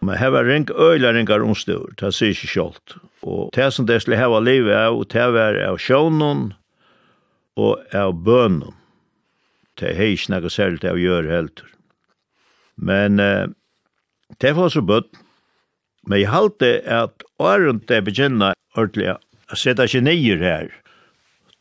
Men 0.00 0.18
her 0.18 0.30
var 0.30 0.46
ring 0.46 0.68
øyla 0.70 1.12
ringar 1.12 1.42
omstor, 1.42 1.90
det 1.98 2.12
sier 2.14 2.34
ikke 2.34 2.52
kjolt. 2.52 2.96
Og 3.26 3.50
det 3.56 3.72
som 3.74 3.86
det 3.86 4.00
skulle 4.02 4.20
heva 4.20 4.38
livet 4.40 4.76
av, 4.76 5.00
det 5.10 5.26
var 5.34 5.58
av 5.66 5.78
sjånen 5.82 6.52
og 7.58 7.94
av 7.94 8.14
bønnen. 8.14 8.76
Det 9.78 9.94
er 9.94 10.12
ikke 10.14 10.34
noe 10.34 10.50
særlig 10.50 10.82
til 10.82 10.94
å 10.94 11.02
gjøre 11.02 11.34
helt. 11.34 11.62
Men 12.78 13.18
eh, 13.22 13.46
det 14.42 14.54
var 14.58 14.70
så 14.74 14.82
bøtt. 14.82 15.10
Men 16.06 16.22
jeg 16.22 16.32
halte 16.32 16.70
at 16.86 17.26
åren 17.42 17.82
det 17.90 18.00
begynner 18.06 18.56
ordentlig 18.78 19.12
å 19.14 19.58
sette 19.58 19.86
seg 19.90 20.06
nyer 20.06 20.42
her. 20.42 20.70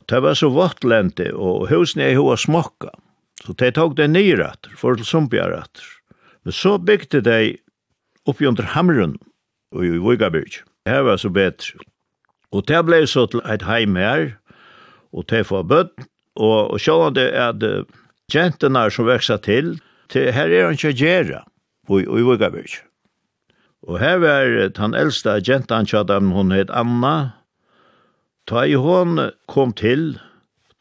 Det 0.08 0.22
var 0.24 0.38
så 0.40 0.50
vattlente, 0.54 1.34
og 1.36 1.68
husene 1.72 2.06
er 2.08 2.16
jo 2.16 2.30
å 2.32 2.40
smakka. 2.40 2.94
Så 3.44 3.54
det 3.60 3.74
tok 3.76 3.98
det 3.98 4.08
nyer 4.14 4.42
etter, 4.46 4.74
for 4.80 4.96
til 4.96 5.08
sumpjær 5.08 5.54
etter. 5.58 5.88
Men 6.48 6.56
så 6.56 6.78
bygde 6.80 7.22
de 7.26 7.58
oppi 8.28 8.48
under 8.48 8.68
Hamrun 8.76 9.16
og 9.76 9.86
i 9.86 9.98
Vøygabyrg. 10.02 10.62
Her 10.88 11.04
var 11.08 11.18
så 11.20 11.30
betre. 11.34 11.80
Og 12.52 12.64
det 12.68 12.80
blei 12.88 13.04
så 13.08 13.26
til 13.28 13.44
eit 13.44 13.66
heim 13.68 13.98
her, 14.00 14.30
og 15.12 15.28
det 15.30 15.44
var 15.50 15.66
bøtt, 15.68 16.08
og, 16.38 16.72
og 16.72 16.80
sjåan 16.80 17.16
det 17.18 17.28
er 17.34 17.52
at 17.52 17.64
jentene 18.32 18.86
som 18.94 19.08
veksa 19.08 19.40
til, 19.44 19.78
til 20.12 20.32
her 20.32 20.52
er 20.52 20.70
han 20.70 20.78
ikke 20.78 20.96
gjerra, 20.96 21.42
og, 21.90 22.04
i 22.04 22.24
Vøygabyrg. 22.24 22.78
Og 23.88 24.00
her 24.00 24.20
var 24.24 24.48
han 24.80 24.96
eldste 24.98 25.38
jentan 25.44 25.88
tja 25.88 26.04
dem, 26.08 26.32
hun 26.36 26.52
het 26.56 26.72
Anna. 26.72 27.34
Ta 28.48 28.64
i 28.66 28.76
hon 28.80 29.30
kom 29.52 29.74
til, 29.76 30.18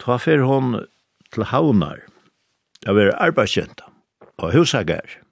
ta 0.03 0.19
fer 0.23 0.43
hon 0.47 0.87
til 1.35 1.47
havnar. 1.51 2.03
Det 2.87 2.95
var 2.95 3.17
arbeidsjenta, 3.19 3.91
og 4.39 4.55
husager. 4.55 5.26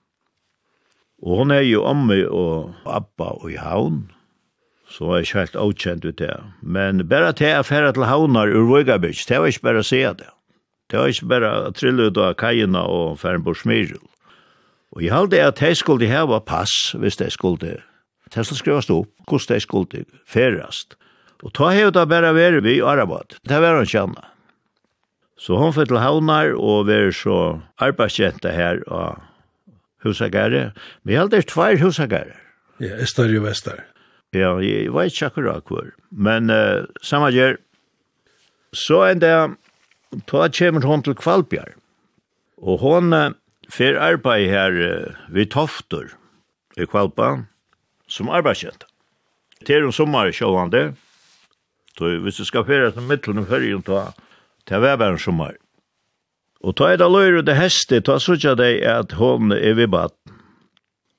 Og 1.24 1.40
hon 1.40 1.54
er 1.54 1.64
jo 1.64 1.84
omme 1.88 2.18
og 2.28 2.74
Abba 2.84 3.30
og 3.40 3.48
i 3.52 3.56
havn, 3.56 4.02
så 4.92 5.08
var 5.08 5.18
jeg 5.18 5.28
ikke 5.28 5.38
helt 5.40 5.56
avkjent 5.62 6.04
ut 6.04 6.18
det. 6.20 6.34
Men 6.60 7.00
bare 7.08 7.32
til 7.32 7.48
jeg 7.48 7.66
færre 7.66 7.92
til 7.96 8.04
havnar 8.04 8.52
ur 8.52 8.68
Vøygabitsk, 8.68 9.28
det 9.28 9.40
var 9.40 9.50
ikke 9.50 9.64
bare 9.64 9.80
å 9.80 9.88
se 9.88 10.02
det. 10.20 10.28
Det 10.92 11.00
var 11.00 11.10
ikke 11.10 11.30
bare 11.32 11.52
å 11.64 11.72
trille 11.74 12.10
ut 12.10 12.20
av 12.20 12.36
kajina 12.38 12.84
og 12.86 13.16
færre 13.22 13.40
på 13.42 13.56
Smyrjul. 13.56 14.04
Og 14.94 15.02
jeg 15.02 15.14
halde 15.14 15.40
at 15.42 15.62
jeg 15.64 15.80
skulle 15.80 16.06
heva 16.06 16.38
pass, 16.44 16.92
hvis 16.94 17.18
jeg 17.18 17.32
skulle. 17.34 17.80
Det 18.30 18.44
skulle 18.44 18.60
skrivast 18.60 18.92
opp, 18.92 19.10
hvordan 19.26 19.56
jeg 19.56 19.64
skulle 19.64 20.04
færast. 20.28 20.94
Og 21.42 21.52
ta 21.56 21.72
hev 21.74 21.90
da 21.96 22.04
bare 22.06 22.34
være 22.36 22.62
vi 22.62 22.78
i 22.78 22.84
Arabat, 22.84 23.40
det 23.48 23.58
var 23.60 23.80
han 23.80 23.88
kjanna. 23.88 24.28
Så 25.40 25.58
hon 25.58 25.74
fyrir 25.74 25.90
til 25.90 25.98
havnar 25.98 26.54
og 26.54 26.86
var 26.86 27.10
så 27.12 27.38
arbeidskjenta 27.82 28.52
her 28.54 28.84
og 28.86 29.18
husagare. 30.04 30.72
Vi 31.04 31.16
hade 31.18 31.42
tvær 31.42 31.80
husagare. 31.80 32.36
Ja, 32.80 32.96
öster 32.98 33.30
og 33.38 33.46
väster. 33.46 33.84
Ja, 34.34 34.58
jeg 34.58 34.92
var 34.92 35.06
ikke 35.06 35.30
akkurat 35.30 35.68
hvor. 35.70 35.92
Men 36.10 36.50
uh, 36.50 36.86
samme 37.02 37.30
gjør, 37.30 37.56
så 38.74 39.04
en 39.06 39.22
det, 39.22 39.34
da 40.30 40.48
kommer 40.58 40.86
hun 40.86 41.02
til 41.02 41.14
Kvalbjørn. 41.14 41.78
Og 42.58 42.78
hon 42.82 43.12
uh, 43.14 43.30
fer 43.70 43.98
arbeid 43.98 44.50
her 44.50 44.74
uh, 44.74 45.14
ved 45.30 45.52
Tofter 45.54 46.16
i 46.76 46.86
Kvalpa, 46.86 47.46
som 48.08 48.28
arbeidskjent. 48.28 48.84
Det 49.64 49.76
er 49.76 49.86
en 49.86 49.92
sommer 49.92 50.32
sjåvande. 50.32 50.94
så 51.98 52.18
hvis 52.18 52.36
du 52.36 52.44
skal 52.44 52.64
fere 52.66 52.90
til 52.90 53.02
middelen 53.02 53.46
før, 53.46 53.62
ta, 53.86 54.12
ta 54.66 54.78
vær 54.78 54.96
bare 54.96 55.12
en 55.12 55.18
sommer. 55.18 55.54
Og 56.64 56.72
ta 56.78 56.94
er 56.94 56.96
det 56.96 57.10
løyre 57.12 57.42
det 57.44 57.58
heste, 57.58 58.00
ta 58.00 58.16
sutja 58.22 58.54
deg 58.56 58.80
at 58.88 59.12
hon 59.18 59.52
er 59.52 59.76
vi 59.76 59.84
bad. 59.90 60.14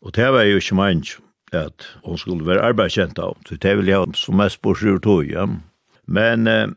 Og 0.01 0.13
det 0.17 0.25
var 0.33 0.47
jo 0.49 0.57
ikke 0.57 0.77
mange 0.77 1.19
at 1.53 1.85
hon 2.03 2.17
skulle 2.17 2.47
være 2.47 2.63
arbeidskjent 2.65 3.19
av. 3.21 3.37
Så 3.45 3.57
det 3.61 3.75
vil 3.77 3.91
jeg 3.91 4.01
ha 4.01 4.17
som 4.17 4.39
mest 4.41 4.61
på 4.65 4.73
sju 4.73 4.97
tog, 4.99 5.29
ja. 5.29 5.45
Men 6.05 6.47
eh, 6.49 6.73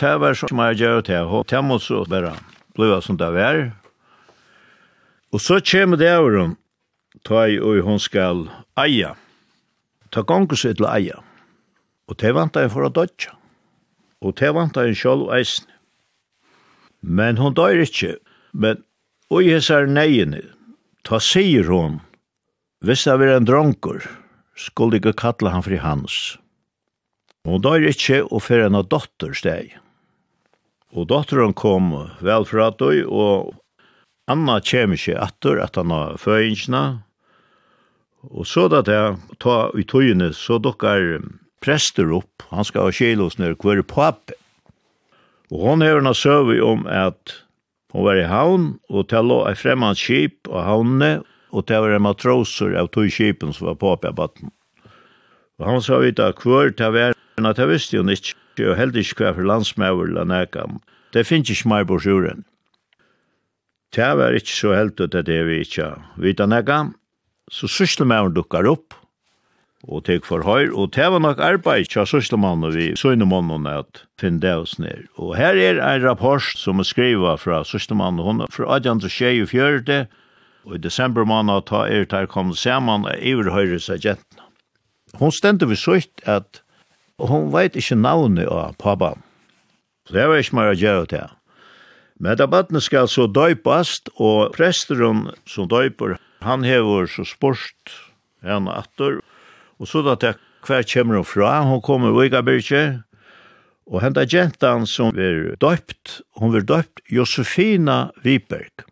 det 0.00 0.14
var 0.20 0.36
så 0.36 0.48
mye 0.56 0.76
gjør 0.76 1.04
til, 1.04 1.28
og 1.28 1.44
det 1.52 1.60
må 1.64 1.78
så 1.78 2.06
være 2.08 2.32
blivet 2.74 3.04
som 3.04 3.20
det 3.20 3.30
var. 3.36 3.60
Og 5.32 5.40
så 5.40 5.60
kommer 5.60 6.00
det 6.00 6.10
over 6.16 6.38
hun, 6.40 6.56
ta 7.24 7.44
i 7.50 7.60
og 7.60 7.84
hun 7.84 8.00
skal 8.00 8.46
eia. 8.80 9.12
Ta 10.10 10.24
gongus 10.24 10.64
til 10.64 10.88
eia. 10.88 11.20
Og 12.08 12.16
det 12.20 12.34
vant 12.34 12.56
jeg 12.56 12.72
for 12.72 12.88
å 12.88 12.92
dodja. 12.92 13.36
Og 14.24 14.36
det 14.40 14.52
vant 14.56 14.76
jeg 14.76 14.96
sjálf 14.96 15.32
eisen. 15.36 15.73
Men 17.04 17.36
hon 17.36 17.54
dør 17.54 17.84
ikkje. 17.84 18.16
Men 18.56 18.80
og 19.32 19.44
jeg 19.44 19.58
hessar 19.58 19.88
neiene, 19.88 20.42
ta 21.04 21.18
sier 21.20 21.68
hon, 21.68 21.98
hvis 22.84 23.04
det 23.08 23.16
var 23.20 23.32
en 23.34 23.48
dronker, 23.48 24.04
skulle 24.56 25.00
ikke 25.00 25.14
kalla 25.18 25.54
han 25.54 25.64
fri 25.64 25.80
hans. 25.80 26.36
Hon 27.44 27.62
dør 27.64 27.84
ikkje 27.88 28.22
og 28.24 28.44
fyrir 28.44 28.68
enn 28.68 28.78
av 28.78 28.88
dotter 28.92 29.34
steg. 29.36 29.74
Og 30.94 31.08
dotteren 31.10 31.56
kom 31.56 31.90
vel 32.24 32.46
fra 32.48 32.70
døy, 32.70 33.02
og 33.04 33.56
Anna 34.30 34.60
kjem 34.64 34.94
ikkje 34.94 35.18
atter 35.20 35.58
at 35.60 35.76
han 35.76 35.90
har 35.92 36.20
føyingsna. 36.20 36.84
Og 38.30 38.46
så 38.48 38.68
da 38.72 38.80
det, 38.86 39.00
ta 39.42 39.68
i 39.76 39.84
tøyene, 39.84 40.30
så 40.32 40.60
dukkar 40.62 41.18
prester 41.64 42.12
opp, 42.14 42.46
han 42.52 42.64
skal 42.64 42.88
ha 42.88 42.94
kjelos 42.94 43.36
nere 43.40 43.58
hver 43.60 43.82
pape. 43.88 44.38
Og 45.54 45.60
hon 45.62 45.84
hever 45.86 46.02
na 46.02 46.10
søvi 46.18 46.58
om 46.58 46.82
at 46.90 47.36
hon 47.94 48.08
var 48.08 48.18
i 48.18 48.26
havn, 48.26 48.72
og 48.90 49.06
til 49.12 49.28
lå 49.30 49.36
ei 49.46 49.54
fremmand 49.54 50.00
skip 50.00 50.50
av 50.50 50.64
havnene, 50.66 51.20
og 51.54 51.68
til 51.68 51.78
å 51.78 51.84
være 51.84 52.02
matroser 52.02 52.74
av 52.80 52.90
tog 52.90 53.06
skipen 53.14 53.54
som 53.54 53.68
var 53.68 53.76
på 53.78 53.92
oppi 53.94 54.10
av 54.10 54.16
batten. 54.18 54.50
Og 55.62 55.68
han 55.68 55.84
sa 55.86 56.00
vidt 56.02 56.18
at 56.18 56.42
hver 56.42 56.74
til 56.74 56.90
å 56.90 56.96
være, 56.96 57.18
men 57.38 57.46
at 57.46 57.60
jeg 57.62 57.70
visste 57.70 57.94
jo 57.94 58.02
ikke, 58.02 58.34
og 58.66 58.74
heldig 58.80 59.04
ikke 59.04 59.20
hver 59.20 59.36
for 59.38 59.46
landsmøver 59.46 60.10
eller 60.10 60.26
nekka. 60.26 60.66
Det 61.14 61.22
finnes 61.28 61.54
ikke 61.54 61.70
mer 61.70 61.86
på 61.86 62.00
sjuren. 62.02 62.42
Det 63.94 64.10
var 64.18 64.34
ikke 64.34 64.56
så 64.56 64.74
heldig 64.74 65.06
at 65.06 65.26
det 65.30 65.40
vi 65.46 65.60
ikke 65.62 65.92
vita 66.18 66.50
nekka. 66.50 66.88
Så 67.54 67.70
sysselmøver 67.70 68.34
dukkar 68.34 68.66
opp, 68.66 68.98
og 69.88 70.04
tek 70.08 70.24
for 70.24 70.44
høyr, 70.46 70.72
og 70.72 70.94
det 70.96 71.06
var 71.12 71.20
nok 71.20 71.40
arbeid 71.44 71.90
tja 71.92 72.06
søslemann 72.08 72.64
og 72.64 72.74
vi 72.76 72.92
søgnemannen 72.96 73.66
at 73.68 74.04
finn 74.20 74.40
det 74.40 74.54
oss 74.56 74.78
ned. 74.80 75.06
Og 75.20 75.36
her 75.36 75.58
er 75.60 75.80
en 75.82 76.04
rapport 76.04 76.44
som 76.56 76.80
er 76.80 76.88
skriva 76.88 77.36
fra 77.40 77.62
søslemann 77.68 78.20
og 78.22 78.30
hun 78.30 78.44
fra 78.52 78.78
1824, 78.78 80.06
og 80.64 80.74
i 80.74 80.80
desember 80.80 81.28
måned 81.28 81.66
ta 81.68 81.84
er 81.84 82.08
der 82.08 82.26
kom 82.30 82.54
saman 82.56 83.04
og 83.04 83.20
iverhøyre 83.20 83.80
seg 83.82 84.04
jentene. 84.06 84.48
Hun 85.20 85.32
stendte 85.32 85.68
vi 85.68 85.76
søyt 85.76 86.24
at 86.26 86.62
hun 87.20 87.52
veit 87.52 87.76
ikkje 87.76 88.00
navnet 88.00 88.48
av 88.48 88.74
pappa. 88.80 89.14
Så 90.08 90.16
det 90.16 90.24
var 90.28 90.40
ikkje 90.40 90.56
mer 90.58 90.72
å 90.72 90.78
gjøre 90.78 91.10
til. 91.12 91.28
Men 92.20 92.38
da 92.38 92.46
badne 92.48 92.80
skal 92.80 93.08
så 93.10 93.26
døypast, 93.26 94.08
og 94.16 94.54
presteren 94.54 95.28
som 95.50 95.68
døyper, 95.68 96.16
han 96.44 96.64
hever 96.64 97.08
så 97.10 97.26
spørst 97.26 97.94
henne 98.44 98.72
atter, 98.72 99.20
Og 99.78 99.90
så 99.90 100.02
da 100.06 100.14
til 100.20 100.38
hver 100.64 100.86
kommer 100.88 101.20
hun 101.20 101.28
fra, 101.28 101.62
hun 101.68 101.82
kommer 101.84 102.12
i 102.12 102.24
Vigabirke, 102.24 103.02
og 103.84 104.00
henta 104.00 104.24
gentan 104.24 104.86
som 104.88 105.16
er 105.20 105.56
døypt, 105.60 106.20
hun 106.40 106.54
er 106.56 106.64
døypt 106.64 107.02
Josefina 107.12 108.08
Viberg. 108.24 108.86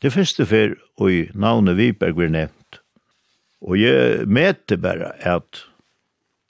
Det 0.00 0.12
første 0.14 0.46
fyr, 0.46 0.76
og 1.00 1.34
navnet 1.34 1.76
Viberg 1.76 2.14
blir 2.16 2.30
nevnt. 2.30 2.78
Og 3.60 3.76
jeg 3.80 4.28
mette 4.30 4.78
bare 4.80 5.12
at 5.26 5.64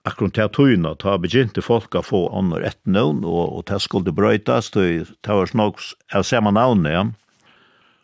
akkurat 0.07 0.37
til 0.37 0.53
tøyna, 0.55 0.95
ta 0.95 1.17
begynte 1.21 1.65
folk 1.65 1.97
å 1.97 2.05
få 2.05 2.27
andre 2.37 2.69
ett 2.71 2.81
navn, 2.85 3.25
og, 3.25 3.57
og 3.57 3.65
det 3.71 3.81
skulle 3.83 4.15
brøytas, 4.15 4.71
det 4.77 5.09
var 5.27 5.51
snakk 5.51 5.83
av 6.15 6.27
samme 6.29 6.53
navn 6.57 6.87
ja. 6.89 7.09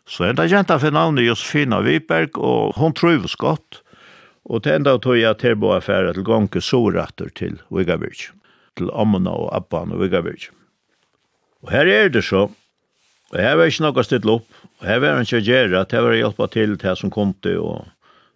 Så 0.07 0.23
henta 0.23 0.45
jenta 0.47 0.77
for 0.79 0.93
navnet 0.95 1.25
Josefina 1.27 1.81
Viberg, 1.83 2.37
og 2.39 2.77
hun 2.79 2.95
trøyves 2.95 3.35
godt, 3.39 3.81
Og 4.47 4.63
til 4.63 4.77
enda 4.79 4.95
tog 5.03 5.17
jeg 5.19 5.39
tilbå 5.41 5.73
affæra 5.75 6.13
til 6.15 6.25
gongke 6.27 6.61
soratter 6.63 7.31
til 7.35 7.59
Vigavir, 7.73 8.29
til 8.79 8.91
Ammona 8.93 9.33
og 9.35 9.51
Abban 9.55 9.91
og 9.91 10.01
Vigavir. 10.05 10.49
Og 11.65 11.73
her 11.73 11.89
er 11.91 12.09
det 12.09 12.23
så, 12.23 12.47
og 13.33 13.39
her 13.43 13.57
var 13.59 13.67
ikke 13.67 13.83
noe 13.83 14.05
stille 14.07 14.37
opp, 14.37 14.47
og 14.79 14.87
her 14.87 15.01
var 15.03 15.19
ikke 15.19 15.43
gjerra, 15.43 15.83
her 15.91 16.05
var 16.05 16.15
hjelpa 16.15 16.47
til 16.53 16.77
til 16.79 16.95
som 16.95 17.11
kom 17.11 17.33
til, 17.43 17.59
og 17.59 17.87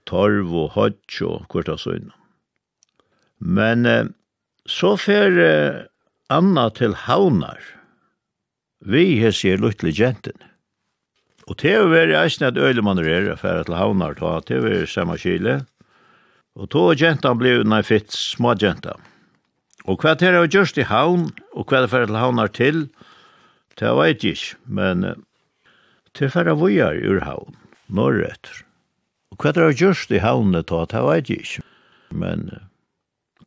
torv 0.09 0.51
og 0.51 0.73
hodj 0.75 1.21
og 1.29 1.45
kvart 1.51 1.71
og 1.71 1.79
søgn. 1.79 2.11
Men 3.39 3.87
så 4.67 4.97
fer 4.99 5.87
Anna 6.29 6.69
til 6.75 6.93
Havnar, 7.07 7.61
vi 8.81 9.21
har 9.21 9.31
sier 9.31 9.61
luttelig 9.61 9.93
jenten. 9.99 10.35
Og 11.49 11.57
til 11.61 11.83
å 11.83 11.89
være 11.91 12.11
vært 12.11 12.19
eisen 12.23 12.47
at 12.47 12.57
øylemanner 12.57 13.05
er 13.05 13.29
affæra 13.33 13.65
til 13.65 13.75
havnar, 13.77 14.15
til 14.17 14.61
å 14.61 14.65
være 14.65 14.87
samme 14.89 15.17
kile. 15.21 15.61
Og 16.59 16.69
to 16.73 16.83
og 16.91 16.99
gentan 16.99 17.39
blei 17.39 17.55
unna 17.61 17.79
fitt 17.85 18.11
små 18.11 18.55
genta. 18.59 18.97
Og 19.89 20.01
hva 20.03 20.13
er 20.13 20.35
det 20.35 20.53
gjørst 20.53 20.77
i 20.77 20.85
havn, 20.85 21.29
og 21.55 21.69
hva 21.69 21.79
er 21.79 21.87
det 21.87 22.07
til 22.07 22.19
havnar 22.19 22.51
til, 22.53 22.81
det 23.79 23.93
vet 23.97 24.23
jeg 24.23 24.37
ikke, 24.37 24.57
men 24.67 25.05
til 26.13 26.29
færre 26.29 26.57
vujar 26.59 26.99
ur 26.99 27.23
havn, 27.25 27.55
norretter. 27.89 28.65
Og 29.31 29.39
hva 29.39 29.53
er 29.53 29.61
det 29.61 29.79
gjørst 29.79 30.11
i 30.11 30.21
havnet, 30.21 30.69
det 30.69 31.05
vet 31.07 31.31
jeg 31.31 31.47
ikke, 31.47 31.65
men 32.11 32.51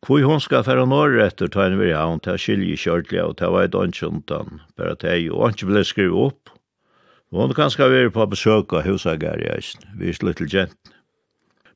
hvor 0.05 0.21
hun 0.21 0.41
skal 0.41 0.65
fære 0.65 0.85
norretter 0.85 1.49
ta 1.49 1.65
en 1.65 1.79
i 1.81 1.93
havn, 1.93 2.19
det 2.25 2.37
skiljer 2.41 2.77
skilje 2.77 2.93
ordentlig, 2.93 3.21
og 3.23 3.37
det 3.39 3.51
var 3.53 3.63
et 3.65 3.77
ansjuntan, 3.79 4.59
bare 4.77 4.93
at 4.93 5.05
ei, 5.07 5.29
og 5.29 5.55
ikke 5.55 5.69
ble 5.71 5.81
skrivet 5.85 6.19
opp. 6.27 6.51
Og 7.33 7.41
hun 7.41 7.55
kan 7.57 7.71
skal 7.73 7.89
være 7.89 8.11
på 8.13 8.25
besøk 8.29 8.73
av 8.73 8.85
husagær 8.85 9.41
i 9.41 9.49
eisen, 9.55 9.87
vi 9.97 10.11
er 10.11 10.17
slutt 10.19 10.43
til. 10.43 10.69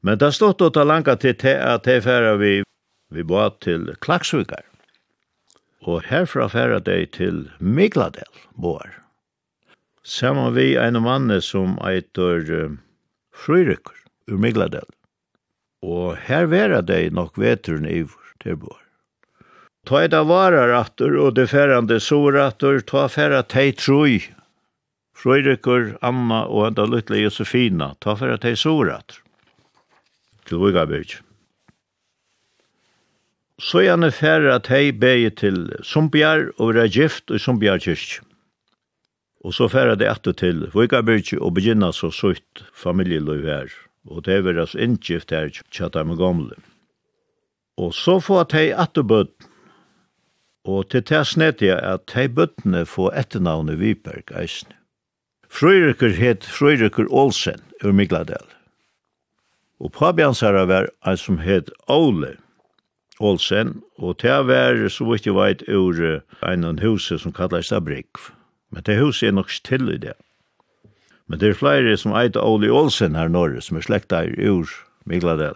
Men 0.01 0.17
det 0.17 0.31
stått 0.31 0.61
åt 0.61 0.79
langa 0.87 1.15
til 1.19 1.35
te 1.35 1.55
at 1.59 1.83
te 1.83 1.99
færa 2.01 2.37
vi, 2.39 2.61
vi 3.11 3.23
bå 3.23 3.49
til 3.63 3.89
Klaksvikar. 3.99 4.63
Og 5.83 6.07
herfra 6.07 6.47
færa 6.51 6.79
de 6.83 7.03
til 7.05 7.47
Migladel 7.59 8.47
bår. 8.55 8.95
Saman 10.03 10.55
vi 10.55 10.73
ein 10.79 11.01
manne 11.03 11.41
som 11.43 11.77
eitur 11.83 12.47
uh, 12.47 12.77
Fryrykkur 13.35 13.99
ur 14.31 14.39
Migladel. 14.39 14.87
Og 15.83 16.17
her 16.27 16.47
vera 16.51 16.81
de 16.81 17.09
nok 17.11 17.37
vetrun 17.39 17.87
ivor 17.87 18.33
til 18.43 18.59
bår. 18.59 18.79
Ta 19.87 20.03
eda 20.07 20.23
varar 20.27 20.73
atur 20.75 21.15
og 21.19 21.35
de 21.35 21.47
færande 21.47 21.99
soratur, 22.03 22.81
ta 22.83 23.07
færa 23.07 23.43
tei 23.43 23.71
troi. 23.71 24.19
Fryrykkur, 25.19 25.97
Anna 26.01 26.45
og 26.47 26.69
enda 26.69 26.85
lytle 26.87 27.19
Josefina, 27.23 27.93
ta 27.99 28.15
færa 28.19 28.37
tei 28.39 28.55
soratur 28.59 29.23
til 30.49 30.61
Vugabyrg. 30.61 31.19
Så 33.59 33.83
han 33.83 34.07
færre 34.15 34.55
at 34.55 34.69
hei 34.71 34.91
beie 34.95 35.29
til 35.29 35.67
Sumbjar 35.83 36.47
og 36.57 36.73
være 36.73 36.89
gift 36.95 37.31
i 37.31 37.39
Sumbjar 37.39 37.81
kyrk. 37.83 38.21
Og 39.43 39.53
så 39.55 39.67
færre 39.71 39.97
det 39.99 40.07
etter 40.07 40.35
til 40.35 40.65
Vugabyrg 40.73 41.35
og 41.39 41.53
begynna 41.59 41.91
så 41.95 42.09
sutt 42.11 42.63
familieløy 42.73 43.43
her. 43.43 43.69
Og 44.07 44.25
det 44.25 44.39
er 44.39 44.59
altså 44.59 44.79
inngift 44.79 45.31
her 45.31 45.51
tjata 45.71 46.03
med 46.03 46.17
gamle. 46.17 46.55
Og 47.77 47.93
så 47.93 48.19
får 48.19 48.41
at 48.41 48.55
hei 48.55 48.67
atterbøtt. 48.71 49.35
Og 50.67 50.89
til 50.91 51.03
det 51.07 51.25
snedet 51.27 51.61
jeg 51.61 51.79
at 51.79 52.11
hei 52.15 52.27
bøttene 52.27 52.85
få 52.85 53.09
etternavnet 53.15 53.79
Viberg 53.79 54.31
eisne. 54.35 54.75
Frøyrykker 55.49 56.13
het 56.13 56.45
Frøyrykker 56.45 57.07
Olsen 57.09 57.59
ur 57.83 57.91
Migladel. 57.95 58.58
Og 59.79 59.91
pabjansara 59.95 60.65
var 60.67 60.89
en 61.07 61.17
som 61.17 61.39
het 61.39 61.71
Ole 61.87 62.35
Olsen, 63.19 63.81
og 63.97 64.21
det 64.21 64.35
var, 64.47 64.87
så 64.89 65.05
vidt 65.07 65.25
jeg 65.27 65.35
vet, 65.35 65.63
ur 65.67 66.21
en 66.47 66.63
av 66.63 66.79
huset 66.79 67.21
som 67.21 67.33
kallas 67.35 67.69
det 67.69 68.05
Men 68.71 68.83
det 68.83 68.99
huset 68.99 69.27
er 69.27 69.31
nok 69.31 69.49
til 69.63 69.89
i 69.89 69.97
det. 69.97 70.13
Men 71.27 71.39
det 71.39 71.49
er 71.49 71.53
flere 71.53 71.97
som 71.97 72.13
eit 72.13 72.37
Ole 72.37 72.71
Olsen 72.71 73.15
her 73.15 73.27
norr, 73.27 73.59
som 73.61 73.77
er 73.77 73.81
slekta 73.81 74.23
ur 74.37 74.69
Migladel. 75.05 75.55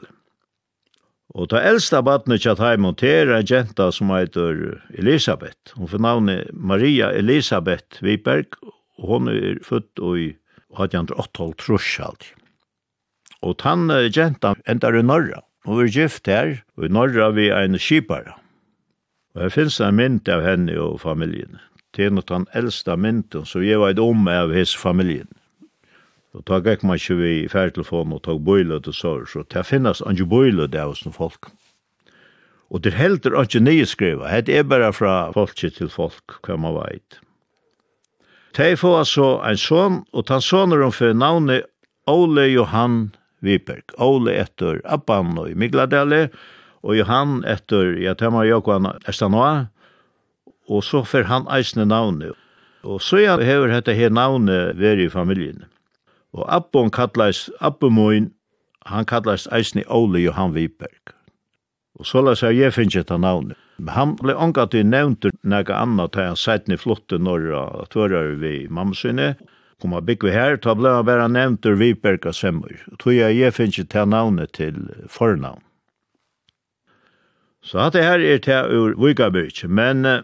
Og 1.33 1.49
ta 1.49 1.57
eldsta 1.65 2.01
badnet 2.05 2.43
tja 2.43 2.53
heim 2.59 2.85
og 2.85 3.01
er 3.03 3.31
en 3.33 3.47
jenta 3.49 3.89
som 3.91 4.11
eitur 4.11 4.81
Elisabeth. 4.93 5.73
Hon 5.73 5.87
får 5.87 6.03
navnet 6.05 6.51
Maria 6.53 7.09
Elisabeth 7.11 8.03
Viberg, 8.03 8.53
og 8.97 9.07
hon 9.07 9.27
er 9.27 9.57
født 9.65 9.97
i 9.97 10.35
1808 10.77 11.49
trusj. 11.57 11.99
Og 13.43 13.57
tann 13.59 13.91
jenta 14.15 14.53
endar 14.69 14.95
i 14.95 15.03
Norra. 15.03 15.43
Hun 15.67 15.81
var 15.81 15.91
gift 15.91 16.27
her, 16.27 16.57
og 16.77 16.87
i 16.87 16.91
Norra 16.91 17.29
vi 17.35 17.49
er 17.51 17.67
en 17.67 17.79
skipare. 17.79 18.37
Og 19.35 19.45
her 19.45 19.53
finnes 19.53 19.79
en 19.81 19.95
mynd 19.97 20.29
av 20.31 20.43
henne 20.45 20.75
og 20.79 21.01
familjen. 21.03 21.59
Det 21.93 22.07
er 22.07 22.13
noe 22.13 22.25
den 22.29 22.45
eldste 22.57 22.95
mynden, 22.97 23.45
så 23.45 23.61
jeg 23.61 23.81
var 23.81 23.99
om 24.01 24.27
av 24.31 24.53
hans 24.53 24.75
familjen. 24.77 25.29
Og 26.33 26.45
da 26.49 26.57
gikk 26.65 26.85
man 26.87 26.97
ikke 26.97 27.17
vi 27.19 27.33
i 27.43 27.49
ferdtelefon 27.51 28.15
og 28.15 28.23
tog 28.25 28.41
bøylet 28.45 28.87
og 28.89 28.95
sår, 28.97 29.27
så 29.29 29.43
det 29.53 29.65
finnes 29.69 30.01
ikke 30.01 30.29
bøylet 30.31 30.73
der 30.73 30.89
hos 30.89 31.03
noen 31.05 31.17
folk. 31.17 31.51
Og 32.73 32.81
det 32.81 32.95
helder 32.97 33.37
ikke 33.43 33.61
nye 33.61 33.85
skriva, 33.85 34.31
det 34.41 34.57
er 34.57 34.65
bare 34.65 34.89
fra 34.93 35.29
folk 35.35 35.53
til 35.59 35.91
folk, 35.93 36.39
hva 36.41 36.57
man 36.57 36.79
vet. 36.79 37.19
De 38.57 38.73
får 38.77 38.97
altså 38.99 39.27
en 39.45 39.57
son, 39.57 39.99
og 40.13 40.27
den 40.29 40.41
soner 40.41 40.81
hun 40.81 40.93
for 40.93 41.13
navnet 41.13 41.69
Ole 42.09 42.47
Johan 42.49 43.13
Viberg. 43.43 43.93
Ole 44.01 44.33
etter 44.41 44.81
Abban 44.85 45.37
og 45.37 45.51
Migladeli, 45.59 46.27
og 46.83 46.97
Johan 46.97 47.41
etter, 47.47 47.93
ja, 48.01 48.15
Tema 48.17 48.43
Jokvan 48.47 48.89
Estanoa, 49.07 49.67
og 50.67 50.83
så 50.83 51.03
fer 51.07 51.27
han 51.27 51.47
eisne 51.51 51.85
navnet. 51.87 52.35
Og 52.83 53.01
så 53.01 53.21
ja, 53.23 53.37
hever 53.39 53.71
dette 53.71 53.95
her 53.95 54.11
navnet 54.11 54.75
veri 54.79 55.07
i 55.07 55.11
familien. 55.11 55.63
Og 56.33 56.47
Abban 56.51 56.91
kallast, 56.91 57.51
Abbemoin, 57.61 58.31
han 58.85 59.05
kallast 59.07 59.47
eisne 59.55 59.85
Ole 59.87 60.23
Johan 60.23 60.55
Viberg. 60.55 61.13
Og 61.99 62.07
så 62.09 62.23
la 62.25 62.33
seg 62.35 62.57
jeg 62.57 62.73
finnes 62.75 62.97
etter 62.99 63.21
navnet. 63.21 63.59
Han 63.93 64.15
ble 64.19 64.35
omgatt 64.37 64.75
i 64.77 64.83
nevnt 64.85 65.25
nega 65.43 65.77
anna 65.81 66.07
til 66.11 66.29
han 66.29 66.39
seit 66.39 66.67
ni 66.69 66.77
flotte 66.77 67.17
norra 67.17 67.85
tvørar 67.93 68.35
vi 68.41 68.67
mamma 68.69 68.95
sinne, 68.97 69.33
om 69.87 69.95
å 69.97 70.01
bygge 70.05 70.31
her, 70.33 70.57
ta 70.57 70.75
ble 70.77 70.91
han 70.95 71.05
bare 71.07 71.27
nevnt 71.31 71.65
ur 71.67 71.77
Viberga 71.79 72.33
Semmer. 72.35 72.81
Tog 73.01 73.15
jeg 73.15 73.37
jeg 73.37 73.55
finnes 73.55 73.79
ikke 73.79 73.91
til 73.93 74.09
navnet 74.11 74.53
til 74.57 74.89
fornavn. 75.11 75.61
Så 77.63 77.79
at 77.79 77.95
det 77.95 78.03
her 78.03 78.19
er 78.19 78.41
til 78.43 78.75
ur 78.75 78.95
Vigabyrk, 78.99 79.63
men 79.71 80.03
uh, 80.05 80.23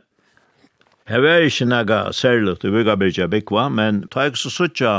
her 1.07 1.23
var 1.23 1.45
ikke 1.47 1.69
noe 1.71 1.99
særlig 2.13 2.57
til 2.59 2.75
Vigabyrk 2.75 3.17
jeg 3.17 3.31
bygge, 3.31 3.67
men 3.71 4.01
ta 4.11 4.27
jeg 4.27 4.35
så 4.37 4.51
sutja, 4.51 4.95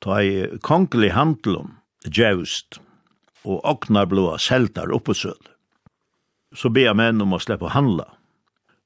ta 0.00 0.22
jeg 0.24 0.62
kongelig 0.64 1.12
handel 1.12 1.58
om 1.64 1.74
djevst, 2.08 2.80
og 3.44 3.60
oknar 3.64 4.08
blåa 4.08 4.38
seltar 4.40 4.92
oppe 4.92 5.14
søl. 5.14 5.38
Så 6.56 6.72
ber 6.72 6.88
jeg 6.88 6.98
menn 6.98 7.20
om 7.22 7.36
å 7.36 7.40
slippe 7.42 7.70
handla. 7.76 8.08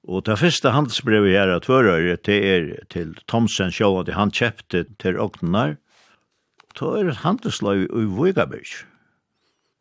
Og 0.05 0.27
det 0.27 0.37
første 0.38 0.75
handelsbrevet 0.75 1.33
her 1.33 1.53
av 1.55 1.62
Tvørøyre, 1.64 2.19
det 2.29 2.40
er 2.45 2.67
til 2.93 3.14
Thomsen 3.31 3.73
Sjåland, 3.73 4.12
han 4.12 4.33
kjøpte 4.35 4.85
til 5.01 5.17
Ognar. 5.21 5.79
Det 6.77 6.90
er 6.90 7.09
et 7.09 7.23
handelslag 7.23 7.87
i 7.87 8.05
Vøgaberg. 8.11 8.85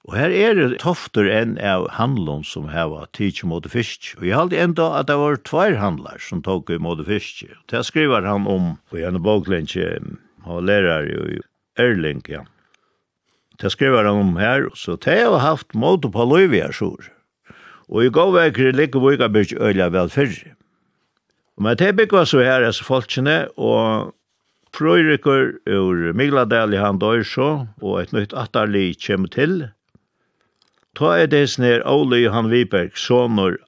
Og 0.04 0.18
her 0.20 0.34
er 0.36 0.56
det 0.58 0.82
tofter 0.84 1.30
enn 1.32 1.56
av 1.64 1.86
handlån 1.96 2.44
som 2.48 2.68
heva 2.72 3.06
tidsje 3.16 3.48
mot 3.48 3.68
fisk. 3.72 4.14
Og 4.20 4.28
jeg 4.28 4.36
halte 4.36 4.60
enda 4.60 4.90
at 5.00 5.08
det 5.08 5.16
var 5.20 5.40
tvær 5.48 5.78
handlar 5.80 6.20
som 6.24 6.44
tok 6.44 6.74
i 6.76 6.80
mot 6.80 7.00
fisk. 7.08 7.46
Det 7.72 7.86
skriver 7.88 8.28
han 8.28 8.48
om, 8.48 8.76
og 8.92 9.00
jeg 9.00 9.08
er 9.08 9.24
boklenkje, 9.24 9.88
og 10.44 10.68
lærer 10.68 11.08
i 11.08 11.40
Erling, 11.80 12.20
ja. 12.28 12.44
Det 13.62 13.72
skriver 13.72 14.04
han 14.04 14.20
om 14.20 14.36
her, 14.38 14.68
så 14.76 14.98
det 15.00 15.22
har 15.24 15.40
haft 15.40 15.72
mot 15.74 16.04
på 16.04 16.28
Løyviasjord. 16.28 17.08
Og 17.90 18.06
i 18.06 18.12
går 18.14 18.32
vekker 18.32 18.76
ligger 18.76 19.04
Vikabyrk 19.04 19.56
øyla 19.60 19.90
vel 19.92 20.10
fyrre. 20.10 20.56
med 21.58 21.78
det 21.78 21.96
bygger 21.96 22.26
så 22.26 22.40
her, 22.40 22.66
altså 22.66 22.84
folkene, 22.84 23.48
og 23.58 24.14
Frøyrikur 24.74 25.60
ur 25.70 26.14
Migladal 26.18 26.74
i 26.74 26.82
han 26.82 26.98
dør 26.98 27.22
så, 27.24 27.68
og 27.82 28.02
et 28.02 28.14
nytt 28.14 28.34
atterlig 28.34 28.98
kommer 29.06 29.30
til. 29.30 29.70
Ta 30.98 31.14
er 31.22 31.30
det 31.30 31.50
snir 31.50 31.86
Ole 31.86 32.24
Johan 32.24 32.50
Viberg, 32.50 32.98
sonor 32.98 33.60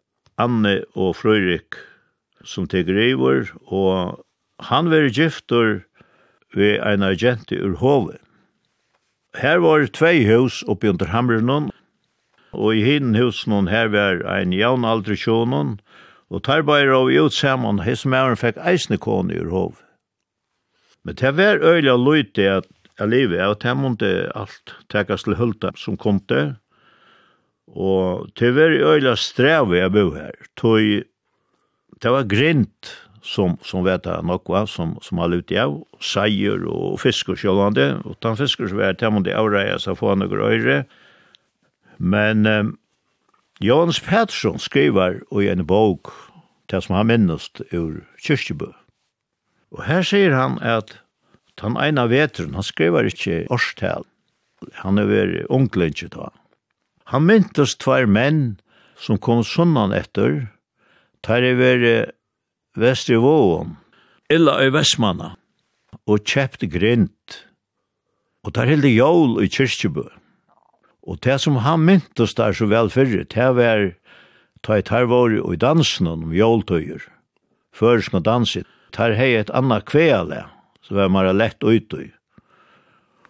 Anne 0.41 0.81
og 0.95 1.15
Frøyrik, 1.19 1.77
som 2.43 2.65
teker 2.67 2.97
iver, 2.97 3.51
og 3.69 4.25
han 4.65 4.89
var 4.89 5.11
gifter 5.13 5.85
ved 6.55 6.81
en 6.81 7.05
agent 7.05 7.53
ur 7.53 7.77
Hove. 7.77 8.17
Her 9.37 9.61
var 9.61 9.85
tvei 9.93 10.25
hus 10.25 10.63
oppi 10.67 10.89
under 10.89 11.11
Hamrenon, 11.13 11.69
og 12.55 12.75
i 12.75 12.83
hinn 12.85 13.15
husen 13.15 13.67
her 13.67 13.91
var 13.93 14.23
ein 14.31 14.53
jaun 14.55 14.85
aldri 14.87 15.17
sjonen, 15.19 15.79
og 16.31 16.43
tar 16.43 16.65
bare 16.65 16.93
av 16.95 17.11
ut 17.11 17.33
saman, 17.33 17.83
hos 17.85 18.05
mæren 18.05 18.39
fikk 18.39 18.57
eisne 18.57 18.97
kone 18.97 19.35
ur 19.37 19.51
hov. 19.53 19.73
Men 21.05 21.15
det 21.21 21.35
var 21.37 21.61
øyla 21.61 21.95
løyte 21.99 22.49
at 22.49 22.69
jeg 22.99 23.11
livet, 23.11 23.41
og 23.45 23.59
det 23.61 23.75
måtte 23.77 24.11
alt 24.35 24.73
tekas 24.89 25.27
til 25.27 25.35
hulta 25.35 25.73
som 25.77 25.97
kom 25.97 26.19
til, 26.29 26.55
og 27.67 28.31
det 28.39 28.53
var 28.55 28.71
øyla 28.71 29.15
strev 29.19 29.75
jeg 29.75 29.91
bo 29.91 30.09
her, 30.15 30.33
tog 30.55 30.79
det 32.01 32.11
var 32.11 32.27
grint 32.27 32.95
som 33.25 33.57
som 33.61 33.83
vet 33.83 34.05
jag 34.05 34.25
något 34.25 34.69
som 34.69 34.97
som 35.01 35.17
har 35.17 35.27
lut 35.27 35.51
jag 35.51 35.83
säger 36.01 36.65
och 36.65 37.01
fiskar 37.01 37.35
sjölande 37.35 37.95
och 38.05 38.19
tant 38.19 38.37
fiskar 38.37 38.67
så 38.67 38.75
vet 38.75 39.01
jag 39.01 39.15
om 39.15 39.23
det 39.23 39.33
avrejas 39.33 39.83
så 39.83 39.95
få 39.95 40.15
några 40.15 40.45
öre 40.45 40.85
Men 41.97 42.45
um, 42.45 42.73
Jons 43.63 43.99
Pettersson 44.03 44.59
skriver 44.59 45.21
i 45.31 45.47
en 45.47 45.65
bok, 45.67 46.11
til 46.67 46.81
som 46.81 46.97
han 46.97 47.07
minnest 47.07 47.61
ur 47.71 48.01
Kyrkjebø. 48.19 48.71
Og 49.75 49.83
her 49.85 50.03
sier 50.03 50.33
han 50.35 50.57
at 50.63 50.97
den 51.61 51.77
ene 51.79 52.07
vetren, 52.11 52.55
han 52.57 52.65
skriver 52.65 53.07
ikke 53.07 53.45
årstal, 53.53 54.03
han 54.81 54.99
er 54.99 55.07
veri 55.07 55.45
unglinje 55.51 56.09
da. 56.11 56.31
Han 57.11 57.27
myntes 57.29 57.77
tvær 57.77 58.09
menn 58.09 58.57
som 58.99 59.19
kom 59.21 59.43
sunnan 59.45 59.93
etter, 59.95 60.47
tar 61.23 61.45
i 61.45 61.53
vært 61.57 62.15
Vestrivåen, 62.75 63.77
illa 64.27 64.57
i 64.65 64.71
Vestmanna, 64.73 65.35
og 66.05 66.27
kjept 66.27 66.65
grint, 66.71 67.39
og 68.43 68.55
tar 68.57 68.67
hilde 68.67 68.91
jól 68.91 69.39
i 69.43 69.47
Kyrkjebø. 69.47 70.09
Og 71.05 71.21
det 71.21 71.37
som 71.41 71.61
han 71.61 71.85
myntes 71.85 72.33
der 72.35 72.53
så 72.53 72.65
vel 72.65 72.89
fyrre, 72.89 73.23
det 73.23 73.49
var 73.55 73.91
ta 74.65 74.79
et 74.79 74.89
hervåri 74.89 75.37
og 75.39 75.53
i 75.53 75.61
dansen 75.61 76.07
om 76.09 76.33
jóltøyer, 76.33 77.03
førsk 77.73 78.17
og 78.17 78.25
danset, 78.25 78.65
tar 78.91 79.13
hei 79.13 79.35
et 79.37 79.51
anna 79.53 79.81
kveale, 79.85 80.45
så 80.81 80.97
var 80.97 81.13
mara 81.13 81.33
lett 81.35 81.61
utøy. 81.61 82.09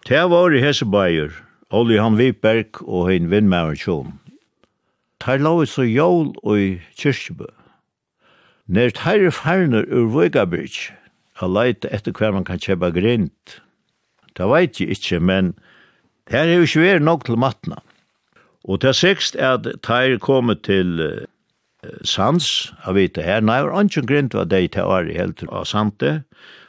Det 0.07 0.23
var 0.31 0.53
i 0.53 0.61
Hesebæger, 0.61 1.33
Olli 1.73 1.97
han 1.97 2.17
Viberg 2.17 2.83
og 2.85 3.09
hein 3.09 3.31
Vindmæren 3.31 3.75
Sjón. 3.75 4.13
Tar 5.19 5.41
lovet 5.41 5.69
så 5.69 5.83
jól 5.83 6.35
og 6.43 6.59
i 6.59 6.69
kyrkjebø. 6.95 7.49
Nær 8.67 8.93
tar 8.93 9.29
farner 9.33 9.83
ur 9.89 10.07
Vøgabridge, 10.13 10.93
a 11.41 11.47
leit 11.47 11.85
etter 11.91 12.13
hver 12.13 12.31
man 12.31 12.45
kan 12.45 12.61
kjeba 12.61 12.91
grint. 12.93 13.59
Det 14.37 14.47
veit 14.47 14.79
jeg 14.79 14.93
ikkje, 14.95 15.19
men 15.19 15.55
Det 16.25 16.39
er 16.39 16.55
jo 16.55 16.65
ikke 16.65 16.81
vært 16.81 17.05
nok 17.05 17.25
til 17.27 17.37
matna. 17.37 17.81
Og 18.65 18.81
til 18.81 18.95
sikst 18.97 19.35
er 19.37 19.59
at 19.59 19.67
teir 19.85 20.17
kommet 20.17 20.63
til 20.65 20.97
sans, 22.03 22.45
jeg 22.85 22.95
vet 22.97 23.17
her, 23.21 23.43
nei, 23.45 23.59
var 23.61 23.85
ikke 23.85 24.07
grunn 24.09 24.29
til 24.29 24.41
hva 24.41 24.45
de 24.49 24.67
til 24.73 24.89
året 24.89 25.17
helt 25.17 25.43
av 25.51 25.67
sante, 25.69 26.15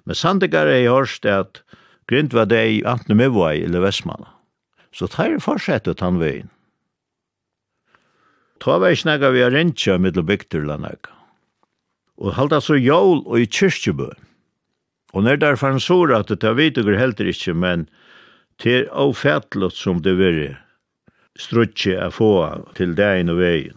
men 0.05 0.19
santikar 0.19 0.69
er 0.69 0.85
i 0.85 0.90
hørst 0.90 1.25
at 1.27 1.62
grunn 2.11 2.29
til 2.29 2.40
hva 2.40 2.47
de 2.51 2.83
antene 2.87 3.16
med 3.19 3.33
var 3.35 3.57
eller 3.57 3.85
Vestmanna. 3.85 4.29
Så 4.92 5.09
teir 5.12 5.38
fortsetter 5.42 5.97
han 6.01 6.21
veien. 6.21 6.51
Ta 8.61 8.79
vei 8.81 8.95
snakka 8.97 9.33
vi 9.35 9.42
har 9.45 9.53
rentja 9.53 9.99
middel 10.01 10.25
bygter 10.25 10.64
eller. 10.64 11.11
Og 12.16 12.33
halda 12.37 12.62
så 12.64 12.79
jól 12.81 13.21
og 13.27 13.40
i 13.40 13.49
kyrkjebø. 13.49 14.09
Og 15.12 15.25
når 15.25 15.40
derfor 15.40 15.75
han 15.75 15.81
sår 15.81 16.14
at 16.16 16.33
det 16.33 16.45
er 16.45 16.57
vidt 16.57 16.79
og 16.81 16.88
helt 16.97 17.21
ikke, 17.21 17.53
men 17.53 17.88
til 18.62 18.88
avfætlet 18.92 19.77
som 19.77 20.01
det 20.03 20.16
veri 20.19 20.55
strutje 21.40 21.97
er 22.01 22.12
få 22.14 22.31
til 22.77 22.95
dein 22.97 23.31
og 23.33 23.40
vegin. 23.40 23.77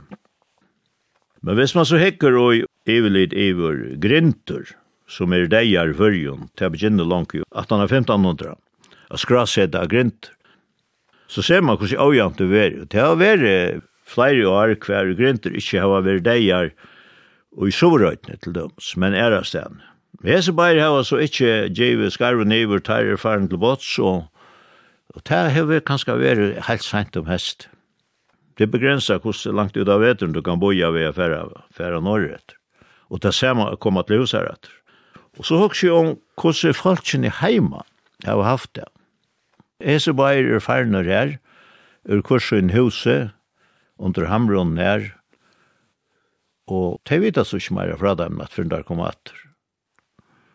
Men 1.44 1.56
hvis 1.60 1.76
man 1.76 1.88
så 1.88 2.00
hekker 2.00 2.36
og 2.39 2.65
ivelid 2.89 3.34
iver 3.34 3.78
grintur, 4.02 4.68
som 5.10 5.34
er 5.34 5.48
deiar 5.50 5.94
fyrjun, 5.98 6.50
til 6.58 6.68
å 6.68 6.74
begynne 6.74 7.08
langt 7.08 7.36
jo, 7.36 7.46
1815-1800, 7.56 8.56
og 9.10 9.22
skrasetta 9.22 9.86
grintur, 9.89 10.36
så 11.30 11.44
ser 11.46 11.62
man 11.62 11.78
hvordan 11.78 12.02
avjant 12.02 12.39
det 12.42 12.50
veri. 12.50 12.86
Det 12.89 13.02
har 13.02 13.20
vært 13.20 13.84
flere 14.10 14.48
år 14.50 14.74
hver 14.82 15.13
grintur, 15.18 15.54
ikke 15.54 15.84
har 15.84 16.06
vært 16.06 16.26
degar 16.26 16.72
og 17.58 17.70
i 17.70 17.74
sovrøytene 17.74 18.38
til 18.42 18.54
døms, 18.56 18.94
men 18.98 19.15
ærasten. 19.18 19.80
Hese 20.26 20.52
bæri 20.54 20.82
hava 20.84 21.04
så 21.08 21.22
ikkje 21.24 21.70
djeve 21.72 22.10
skarven 22.12 22.52
iver 22.52 22.82
tærer 22.84 23.18
faren 23.18 23.48
til 23.50 23.62
bots 23.62 23.94
og 24.04 24.26
Og 25.15 25.24
det 25.26 25.41
har 25.56 25.67
vi 25.69 25.82
kanskje 25.82 26.17
vært 26.19 26.60
helt 26.67 26.86
sent 26.86 27.17
om 27.17 27.30
hest. 27.30 27.67
Det 28.60 28.69
begrenser 28.72 29.22
hvordan 29.24 29.56
langt 29.56 29.78
ut 29.78 29.89
av 29.89 30.04
veteren 30.04 30.36
du 30.36 30.41
kan 30.45 30.60
boja 30.60 30.91
ved 30.91 31.10
å 31.10 31.15
fære 31.15 31.39
fære 31.76 32.02
norrøtt. 32.04 32.56
Og 33.10 33.24
det 33.24 33.34
ser 33.34 33.56
man 33.58 33.78
kommer 33.82 34.06
til 34.06 34.22
huset 34.22 34.45
etter. 34.45 34.74
Og 35.39 35.48
så 35.48 35.58
høres 35.62 35.84
jeg 35.84 35.95
om 35.95 36.15
hvordan 36.38 36.76
folkene 36.76 37.32
hjemme 37.39 37.82
har 38.26 38.43
haft 38.43 38.74
det. 38.76 38.86
Jeg 39.80 40.04
ser 40.04 40.17
bare 40.19 40.43
er 40.43 40.60
ferner 40.60 41.08
her, 41.08 41.38
ur 42.04 42.22
kursen 42.22 42.74
huset, 42.76 43.32
under 44.00 44.28
hamron 44.28 44.78
her, 44.78 45.13
og 46.67 47.00
de 47.10 47.19
vet 47.19 47.39
så 47.48 47.58
ikke 47.58 47.76
mer 47.76 47.95
fra 47.98 48.13
dem 48.15 48.39
at 48.43 48.54
før 48.54 48.67
der 48.72 48.84
kom 48.86 49.02
etter. 49.04 49.36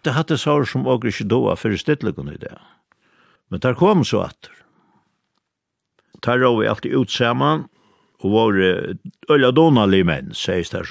Det 0.05 0.13
hadde 0.13 0.39
sår 0.39 0.69
som 0.69 0.87
også 0.87 1.11
ikke 1.11 1.29
doa 1.33 1.57
for 1.57 1.75
stedleggen 1.81 2.29
i 2.29 2.37
det. 2.41 2.55
Men 3.51 3.61
der 3.61 3.75
kom 3.79 4.05
så 4.05 4.25
atter. 4.29 4.53
Der 6.25 6.41
rå 6.41 6.55
vi 6.61 6.69
alltid 6.69 6.95
ut 6.97 7.11
sammen, 7.11 7.67
og 8.25 8.33
var 8.33 8.57
øyla 9.31 9.51
donalig 9.53 10.05
menn, 10.09 10.33
sier 10.33 10.65
der. 10.73 10.89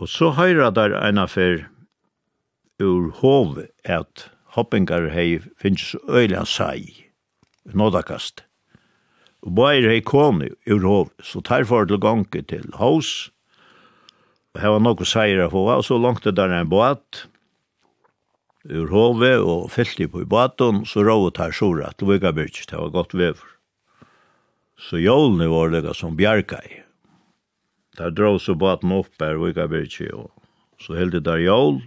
Og 0.00 0.08
så 0.08 0.30
høyra 0.32 0.70
der 0.72 0.96
en 0.96 1.20
affær 1.20 1.66
ur 2.80 3.10
hov 3.20 3.58
at 3.84 4.30
hoppingar 4.56 5.10
hei 5.12 5.40
finnes 5.60 5.94
øyla 6.08 6.44
sei, 6.48 7.12
nådakast. 7.64 8.44
Og 9.42 9.54
bare 9.58 9.90
hei 9.90 10.00
komi 10.00 10.48
ur 10.70 10.86
hov, 10.86 11.12
så 11.22 11.42
tar 11.44 11.68
for 11.68 11.84
til 11.84 12.00
gongi 12.00 12.42
til 12.48 12.70
hos, 12.80 13.30
og 14.54 14.60
hei 14.62 14.72
var 14.72 14.82
nokko 14.84 15.04
seier 15.08 15.44
av 15.44 15.52
hova, 15.52 15.78
og 15.80 15.84
så 15.84 15.98
langt 16.00 16.24
det 16.24 16.36
der 16.36 16.52
en 16.52 16.70
båt, 16.72 17.26
ur 18.68 18.90
hove 18.92 19.32
og 19.42 19.70
fyllte 19.74 20.08
på 20.10 20.22
i 20.22 20.28
baton, 20.28 20.84
så 20.86 21.02
råd 21.06 21.34
tar 21.38 21.54
sora 21.56 21.90
til 21.96 22.12
Vigabyrk, 22.12 22.62
det 22.70 22.78
var 22.78 22.94
godt 22.94 23.14
vever. 23.14 23.48
Så 24.78 24.98
jolene 24.98 25.48
var 25.50 25.70
det 25.70 25.94
som 25.96 26.16
bjerka. 26.18 26.60
Der 27.98 28.10
drog 28.10 28.40
så 28.40 28.54
baten 28.54 28.92
opp 28.94 29.12
her 29.20 29.38
Vigabyrk, 29.38 29.98
og 30.14 30.30
så 30.80 30.96
held 30.98 31.12
det 31.12 31.24
der 31.26 31.42
jol. 31.42 31.82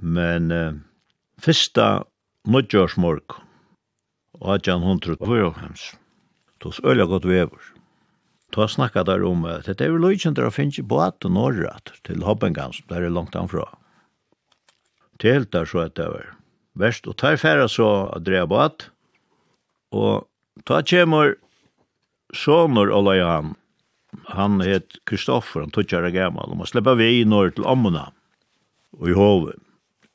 Men 0.00 0.50
eh, 0.50 0.78
fyrsta 1.42 2.04
nødgjørsmorg, 2.48 3.36
hans, 5.60 5.94
tos 6.60 6.80
øyla 6.80 7.04
godt 7.04 7.28
vever. 7.28 7.60
Ta 8.50 8.66
snakka 8.66 9.04
der 9.06 9.22
om 9.22 9.44
at 9.46 9.68
det 9.68 9.84
er 9.84 9.92
jo 9.92 10.00
løykjent 10.00 10.38
der 10.38 10.48
å 10.48 10.54
finne 10.54 10.82
båt 10.82 11.22
og 11.28 11.36
norrat 11.36 11.92
til 12.06 12.24
Hoppengans, 12.26 12.80
der 12.88 13.04
er 13.04 13.12
langt 13.12 13.36
anfra 13.36 13.68
til 15.20 15.46
der 15.52 15.68
så 15.68 15.84
at 15.86 15.96
det 15.96 16.08
var 16.08 16.34
verst. 16.80 17.06
Og 17.06 17.16
tar 17.20 17.38
færre 17.40 17.68
så 17.68 18.10
at 18.14 18.24
dreja 18.26 18.46
bat, 18.48 18.88
og 19.92 20.26
ta 20.66 20.82
kjemur 20.86 21.36
sonur 22.36 22.92
Ola 22.94 23.16
Johan, 23.18 23.54
han 24.34 24.60
het 24.64 24.98
Kristoffer, 25.06 25.64
han 25.66 25.74
tog 25.74 25.92
er 25.92 26.10
gammal, 26.14 26.50
og 26.50 26.62
man 26.62 26.70
slipper 26.70 26.98
vi 26.98 27.20
i 27.20 27.24
norr 27.24 27.52
til 27.54 27.66
ommuna, 27.66 28.10
og 28.98 29.08
i 29.08 29.16
hovet. 29.16 29.58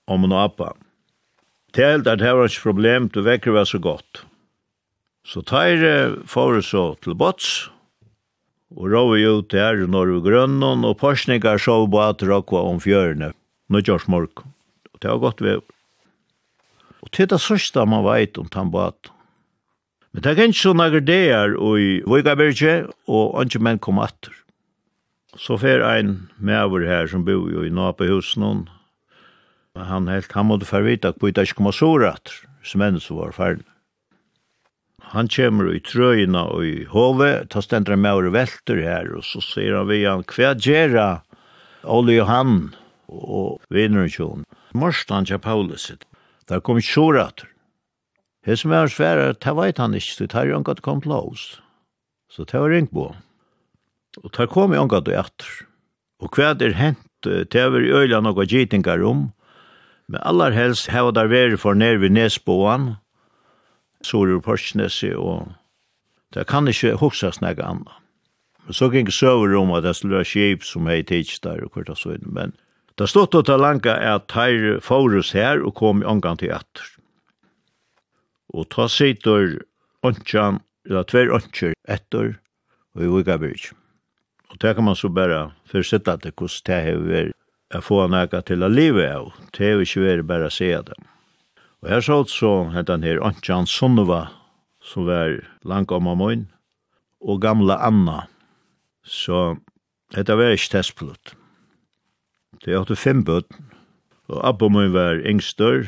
ommuna 0.08 0.36
og 0.36 0.44
appa. 0.44 0.74
Til 1.74 2.04
der 2.06 2.16
det 2.16 2.34
var 2.36 2.46
ikke 2.46 2.62
problem, 2.62 3.10
du 3.10 3.22
vekker 3.22 3.52
var 3.52 3.66
så 3.66 3.80
godt. 3.80 4.26
Så 5.26 5.42
tar 5.42 6.22
fare 6.30 6.62
så 6.62 6.96
til 7.02 7.16
bots, 7.16 7.72
og 8.76 8.92
råver 8.92 9.16
vi 9.18 9.26
ut 9.26 9.52
der 9.52 9.82
i 9.82 9.88
Norge 9.88 10.22
grønnen, 10.22 10.86
og 10.86 10.98
porsninger 10.98 11.58
sov 11.58 11.90
på 11.90 12.02
at 12.02 12.22
råkva 12.22 12.62
om 12.70 12.80
fjørene, 12.80 13.34
nå 13.70 13.82
kjørs. 13.82 14.06
Og 14.96 15.02
det 15.04 15.12
var 15.12 15.24
godt 15.28 15.44
vev. 15.44 15.66
Og 17.04 17.12
til 17.12 17.28
det 17.30 17.42
sørste 17.44 17.84
man 17.86 18.06
veit 18.08 18.40
om 18.40 18.48
tannbåt. 18.50 19.12
Men 20.16 20.24
det 20.24 20.32
er 20.32 20.48
ikke 20.48 20.62
så 20.62 20.72
at 20.80 20.96
det 21.06 21.22
er 21.36 21.58
i 21.76 22.02
Vøygaberge, 22.08 22.88
og 23.12 23.44
ikke 23.44 23.60
menn 23.60 23.80
kom 23.84 24.00
atter. 24.00 24.32
Så 25.36 25.58
fer 25.60 25.84
ein 25.84 26.30
medover 26.40 26.88
her 26.88 27.08
som 27.12 27.26
bor 27.28 27.52
jo 27.52 27.66
i 27.68 27.70
Napehusen, 27.70 28.70
han 29.76 30.08
helt, 30.08 30.32
han 30.32 30.48
måtte 30.48 30.68
farvita 30.68 31.12
på 31.12 31.34
det 31.36 31.50
ikke 31.50 31.60
kom 31.60 31.72
så 31.76 31.90
rett, 32.00 32.32
som 32.64 32.84
enn 32.86 33.00
som 33.04 33.20
var 33.20 33.36
ferdig. 33.36 33.66
Han 35.12 35.28
kommer 35.28 35.68
i 35.70 35.82
trøyna 35.84 36.46
og 36.56 36.64
i 36.66 36.86
hovet, 36.90 37.50
ta 37.52 37.62
stendra 37.62 37.98
med 38.00 38.30
og 38.30 38.34
velter 38.34 38.80
her, 38.82 39.12
og 39.14 39.28
så 39.28 39.44
sier 39.44 39.76
han 39.78 39.90
vi 39.92 40.02
han, 40.08 40.24
hva 40.32 40.56
gjerra 40.56 41.10
Ole 41.84 42.16
Johan 42.16 42.72
og 43.12 43.60
vinneren 43.70 44.10
kjøn? 44.10 44.48
morstan 44.76 45.26
til 45.26 45.40
Paulus. 45.40 45.92
Der 46.50 46.60
kom 46.60 46.78
ikke 46.78 46.94
sorater. 46.94 47.48
Det 48.46 48.60
som 48.60 48.72
er 48.72 48.88
svære, 48.88 49.34
det 49.34 49.56
vet 49.58 49.78
han 49.82 49.94
ikke, 49.94 50.16
det 50.20 50.32
har 50.32 50.46
jo 50.46 50.60
ikke 50.60 50.82
kom 50.86 51.02
til 51.02 51.12
oss. 51.12 51.62
Så 52.30 52.44
det 52.44 52.60
var 52.60 52.70
ringt 52.70 52.94
på. 52.94 53.16
Og 54.24 54.30
det 54.38 54.50
kom 54.50 54.74
jo 54.74 54.84
ikke 54.84 55.02
til 55.02 55.18
etter. 55.18 55.50
Og 56.22 56.30
hva 56.30 56.54
er 56.54 56.78
hent, 56.78 57.02
det 57.24 57.58
har 57.58 57.74
i 57.74 57.90
øyla 57.90 58.22
noe 58.22 58.46
gittingar 58.46 59.02
om, 59.02 59.32
men 60.08 60.22
aller 60.22 60.54
helst 60.54 60.92
har 60.94 61.10
det 61.12 61.26
vært 61.32 61.60
for 61.60 61.74
nere 61.74 62.00
ved 62.04 62.14
Nesboan, 62.14 62.96
Sorur 64.06 64.40
Porsnesi, 64.46 65.10
og 65.18 65.50
det 66.34 66.46
kan 66.48 66.68
ikke 66.70 67.00
hoksa 67.02 67.32
snakke 67.34 67.66
anna. 67.66 67.98
Men 68.66 68.78
så 68.78 68.92
gikk 68.94 69.10
søver 69.14 69.56
om 69.58 69.74
at 69.74 69.84
det 69.84 69.96
skulle 69.96 70.20
være 70.20 70.30
skip 70.30 70.64
som 70.64 70.86
hei 70.90 71.02
tidstar 71.02 71.64
og 71.66 71.74
kvart 71.74 71.90
og 71.94 71.98
sånn, 71.98 72.30
men 72.30 72.54
Det 72.96 73.10
stod 73.12 73.34
til 73.36 73.60
langa 73.60 73.92
at 74.16 74.30
teir 74.32 74.78
forus 74.80 75.34
her 75.36 75.60
og 75.60 75.76
kom 75.76 76.00
i 76.00 76.08
omgang 76.08 76.40
til 76.40 76.54
etter. 76.56 76.86
Og 78.56 78.70
ta 78.72 78.88
sitter 78.88 79.58
åndsjan, 80.06 80.62
eller 80.88 81.04
tver 81.04 81.34
åndsjer 81.36 81.76
etter, 81.92 82.38
og 82.96 83.04
i 83.04 83.10
Vigabyrk. 83.12 83.74
Og 84.52 84.62
det 84.64 84.76
kan 84.78 84.88
man 84.88 84.96
så 84.96 85.12
bare 85.12 85.50
fortsette 85.68 86.14
at 86.14 86.24
det 86.24 86.38
kost 86.40 86.64
det 86.70 86.80
har 86.86 87.04
vært 87.04 87.36
å 87.76 87.84
få 87.84 88.06
nægge 88.08 88.40
til 88.48 88.64
å 88.64 88.72
leve 88.72 89.10
av. 89.12 89.32
Det 89.52 89.74
har 89.74 89.84
ikke 89.84 90.08
vært 90.08 90.28
bare 90.32 90.48
å 90.48 90.56
se 90.56 90.72
det. 90.72 90.96
Og 91.84 91.92
her 91.92 92.06
så 92.06 92.24
så 92.32 92.56
hette 92.72 92.96
han 92.96 93.04
her 93.04 93.20
åndsjan 93.20 93.68
Sonnova, 93.68 94.30
som 94.80 95.10
var 95.10 95.42
langt 95.68 95.92
om 95.92 96.08
amoin, 96.08 96.48
og 97.20 97.42
gamla 97.44 97.82
Anna. 97.84 98.30
Så 99.04 99.58
dette 100.16 100.38
var 100.38 100.56
ikke 100.56 100.78
testpilot. 100.78 101.36
Det 102.66 102.74
er 102.74 102.96
fem 102.96 103.24
bøtt. 103.24 103.46
Og 104.28 104.42
Abba 104.48 104.68
min 104.70 104.94
var 104.94 105.22
engstør. 105.22 105.86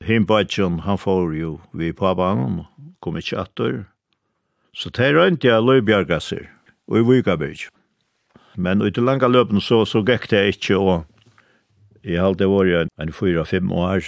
Himbadjan, 0.00 0.78
han 0.86 0.98
får 0.98 1.34
jo 1.34 1.60
vi 1.74 1.92
på 1.92 2.14
banen, 2.14 2.62
kom 3.02 3.16
ikke 3.16 3.40
atter. 3.42 3.84
Så 4.72 4.88
det 4.90 5.10
rønt 5.16 5.44
jeg 5.44 5.62
løybjergasser, 5.62 6.46
og 6.88 6.96
i 6.96 7.02
Vykabyrg. 7.04 7.66
Men 8.56 8.80
ut 8.82 8.96
i 8.96 9.02
langa 9.02 9.28
løpen 9.28 9.60
så, 9.60 9.84
så 9.84 10.00
gikk 10.06 10.30
det 10.30 10.44
ikke, 10.54 10.78
og 10.78 11.04
i 12.04 12.16
halde 12.16 12.48
var 12.48 12.70
jeg 12.70 12.88
en 13.02 13.12
fyra-fem 13.12 13.72
år, 13.72 14.06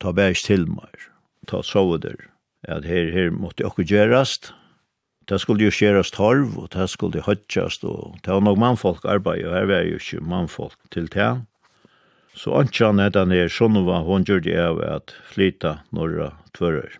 ta 0.00 0.10
bæs 0.12 0.42
til 0.42 0.66
meg, 0.66 1.06
ta 1.46 1.62
sover 1.62 2.02
der. 2.02 2.18
At 2.66 2.84
her, 2.84 3.12
her 3.12 3.30
måtte 3.30 3.62
jeg 3.62 3.70
også 3.70 3.86
gjørast, 3.86 4.52
det 5.28 5.40
skulle 5.42 5.66
jo 5.66 5.74
skjeras 5.74 6.12
torv, 6.14 6.54
og 6.58 6.70
det 6.74 6.86
skulle 6.90 7.24
høttjast, 7.26 7.84
og 7.84 8.18
det 8.22 8.32
var 8.32 8.44
nok 8.46 8.58
mannfolk 8.62 9.04
arbeid, 9.04 9.44
og 9.46 9.56
her 9.56 9.66
var 9.66 9.86
jo 9.86 9.98
ikke 9.98 10.22
mannfolk 10.22 10.78
til 10.94 11.08
det. 11.10 11.32
Så 12.36 12.52
Antjan 12.54 13.00
er 13.00 13.10
han 13.14 13.32
her, 13.32 13.50
var 13.84 14.04
hun 14.04 14.24
gjør 14.24 14.40
det 14.40 14.58
av 14.60 14.80
at 14.84 15.14
flyta 15.32 15.80
norra 15.90 16.36
tvører. 16.54 16.98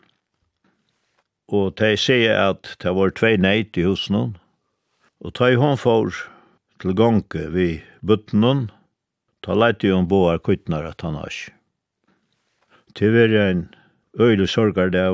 Og 1.48 1.76
de 1.78 1.96
sier 1.96 2.34
at 2.34 2.76
det 2.82 2.94
var 2.96 3.10
tvei 3.14 3.36
neit 3.36 3.76
i 3.78 3.84
husene, 3.86 4.34
og 5.22 5.34
ta 5.34 5.50
i 5.52 5.60
hun 5.60 5.76
for 5.76 6.10
til 6.80 6.94
gonke 6.94 7.46
vi 7.54 7.82
buttenen, 8.02 8.70
ta 9.42 9.54
leite 9.54 9.86
jo 9.86 10.00
om 10.00 10.08
boar 10.08 10.38
kuttnar 10.38 10.84
at 10.84 11.00
han 11.06 11.14
har. 11.14 11.36
Til 12.96 13.12
vi 13.12 13.22
er 13.28 13.50
en 13.50 13.68
øylig 14.18 14.48
sorgar 14.48 14.90
det 14.90 15.06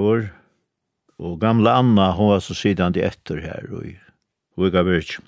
Og 1.19 1.41
gamla 1.41 1.79
Anna, 1.79 2.11
hon 2.17 2.33
var 2.33 2.41
så 2.41 2.55
sidan 2.55 2.93
de 2.93 3.03
etter 3.05 3.43
her, 3.45 3.69
og 3.71 3.87
i 3.87 3.97
Vigavirk. 4.59 5.19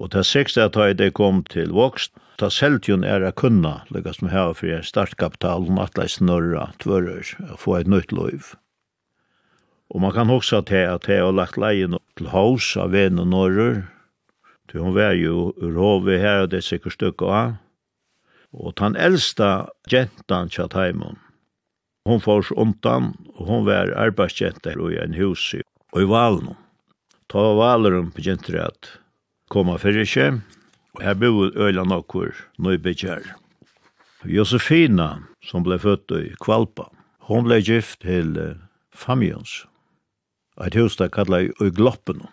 Og 0.00 0.12
ta 0.12 0.22
sekste 0.24 0.64
at 0.64 0.76
jeg 0.76 1.12
kom 1.16 1.42
til 1.44 1.72
vokst, 1.76 2.12
ta 2.40 2.48
selvtjun 2.48 3.04
er 3.04 3.24
a 3.26 3.32
kunna, 3.32 3.82
som 3.90 4.26
med 4.26 4.32
hava 4.32 4.54
fyrir 4.56 4.84
startkapital, 4.86 5.68
og 5.68 5.80
atla 5.82 6.04
norra, 6.04 6.08
snurra, 6.08 6.64
tvörur, 6.80 7.52
og 7.52 7.58
få 7.58 7.76
et 7.76 7.86
nytt 7.88 8.12
loiv. 8.12 8.54
Og 9.90 10.00
man 10.00 10.12
kan 10.12 10.30
hoksa 10.30 10.62
til 10.62 10.86
at 10.88 11.08
jeg 11.08 11.20
har 11.20 11.32
lagt 11.32 11.58
leien 11.58 11.98
til 12.16 12.30
hos 12.30 12.76
av 12.76 12.92
venn 12.92 13.18
og 13.18 13.28
norrur, 13.28 13.82
til 14.70 14.80
hon 14.80 14.94
var 14.94 15.12
jo 15.18 15.52
ur 15.58 16.08
her, 16.08 16.42
og 16.42 16.50
det 16.50 16.62
er 16.62 16.68
sikkert 16.68 16.94
stykka 16.94 17.26
av. 17.26 17.56
Og 18.52 18.74
tan 18.76 18.96
eldsta 18.96 19.68
gentan 19.90 20.48
tja 20.48 20.66
taimon, 20.66 21.18
Hon 22.08 22.20
får 22.20 22.42
så 22.48 22.56
ontan, 22.56 23.12
og 23.36 23.46
hon 23.46 23.66
var 23.68 23.92
arbeidskjente 23.92 24.72
i 24.72 24.96
en 25.02 25.14
hus 25.18 25.52
og 25.92 26.00
i 26.00 26.08
valen. 26.08 26.54
Ta 27.28 27.42
valeren 27.54 28.10
begynte 28.14 28.54
det 28.54 28.62
at 28.64 28.88
komme 29.52 29.76
fyrir 29.78 30.08
seg, 30.08 30.40
og 30.96 31.04
her 31.04 31.18
bor 31.18 31.52
øyla 31.54 31.84
nokkur 31.84 32.32
nøybygjer. 32.58 33.34
Josefina, 34.24 35.22
som 35.44 35.64
ble 35.64 35.78
født 35.80 36.12
i 36.16 36.32
Kvalpa, 36.42 36.88
hon 37.28 37.46
ble 37.46 37.60
gift 37.62 38.00
til 38.04 38.34
Famions, 38.90 39.64
et 40.60 40.76
hus 40.76 40.98
der 41.00 41.08
kallet 41.12 41.54
i 41.60 41.70
Gloppen. 41.72 42.26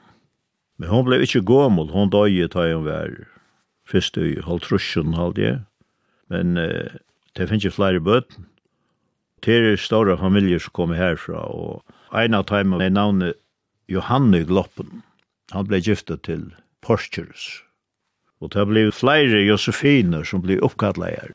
Men 0.78 0.92
hon 0.92 1.06
ble 1.08 1.22
ikke 1.24 1.46
gåmål, 1.48 1.92
hon 1.94 2.12
døg 2.12 2.36
ta 2.52 2.68
hon 2.68 2.86
var 2.86 3.14
først 3.88 4.18
i 4.20 4.36
halvtrusjon 4.44 5.16
halvdje, 5.18 5.62
men 6.34 6.58
uh, 6.60 6.98
det 7.38 7.48
finnes 7.48 7.66
ikke 7.66 7.78
flere 7.78 8.04
bøten, 8.04 8.50
Det 9.46 9.54
er 9.56 9.76
store 9.80 10.18
familier 10.18 10.60
som 10.60 10.74
kommer 10.74 10.98
herfra, 10.98 11.44
og 11.46 11.84
en 12.16 12.34
av 12.34 12.48
dem 12.50 12.74
er 12.80 12.90
navnet 12.90 13.38
Johanne 13.88 14.44
Gloppen. 14.48 15.04
Han 15.54 15.68
ble 15.68 15.80
giftet 15.80 16.26
til 16.28 16.50
Porskjøres. 16.84 17.62
Og 18.42 18.52
det 18.54 18.66
ble 18.70 18.88
flere 18.94 19.46
Josefiner 19.46 20.26
som 20.28 20.44
ble 20.44 20.60
oppkattlet 20.66 21.16
her. 21.16 21.32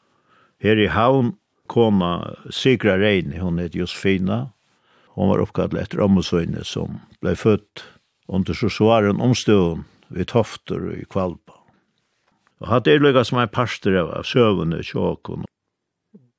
Her 0.63 0.79
i 0.79 0.91
havn 0.91 1.33
kona 1.73 2.37
Sigra 2.51 2.99
Rein, 3.01 3.33
hun 3.41 3.59
heter 3.59 3.83
Josefina. 3.83 4.53
Hon 5.17 5.33
var 5.33 5.43
oppkattlet 5.43 5.89
etter 5.89 6.05
Ammosøyne 6.05 6.65
som 6.65 7.01
ble 7.25 7.35
født 7.39 7.87
under 8.33 8.57
sosvaren 8.57 9.21
omstående 9.21 9.85
vid 10.13 10.29
Tofter 10.29 10.91
i 10.93 11.05
Kvalpa. 11.09 11.57
Og 12.63 12.69
hatt 12.71 12.87
er 12.87 13.01
lykka 13.03 13.25
som 13.27 13.41
en 13.43 13.51
parster 13.51 13.97
av 13.99 14.27
søvende 14.29 14.83
tjåkene. 14.87 15.49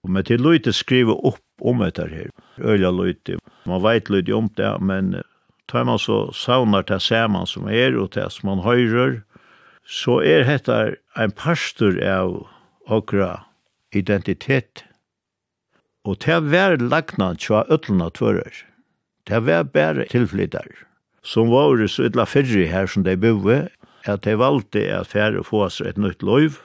Og 0.03 0.11
med 0.11 0.27
til 0.29 0.43
Løyte 0.43 0.73
skrive 0.75 1.15
opp 1.25 1.41
omøter 1.63 2.11
her. 2.11 2.31
Øyla 2.59 2.91
løyte, 2.91 3.39
man 3.65 3.83
veit 3.83 4.09
løyte 4.09 4.35
om 4.35 4.49
det, 4.57 4.71
men 4.81 5.15
tar 5.67 5.87
man 5.87 5.99
så 5.99 6.27
saunar 6.35 6.85
til 6.87 6.99
saman 6.99 7.47
som 7.47 7.67
er, 7.67 7.95
og 7.97 8.11
til 8.13 8.29
som 8.31 8.49
man 8.51 8.63
høyrer, 8.65 9.21
så 9.83 10.19
er 10.23 10.45
dette 10.47 10.95
en 11.19 11.31
pastor 11.31 11.97
av 12.03 12.43
okra 12.91 13.45
identitet. 13.95 14.83
Og 16.03 16.19
til 16.23 16.49
hver 16.51 16.77
lagna 16.81 17.33
tja 17.39 17.63
øtlena 17.71 18.09
tvører, 18.11 18.63
til 19.27 19.45
hver 19.45 19.63
bære 19.63 20.09
tilflyttar, 20.11 20.67
som 21.23 21.51
var 21.51 21.79
så 21.87 22.09
ytla 22.09 22.25
fyrri 22.27 22.67
her 22.67 22.87
som 22.87 23.05
de 23.07 23.15
boi, 23.15 23.63
at 24.03 24.25
de 24.25 24.35
valgte 24.35 24.83
at 24.91 25.07
færre 25.07 25.43
få 25.47 25.69
seg 25.71 25.93
et 25.93 26.01
nytt 26.01 26.23
lov, 26.23 26.59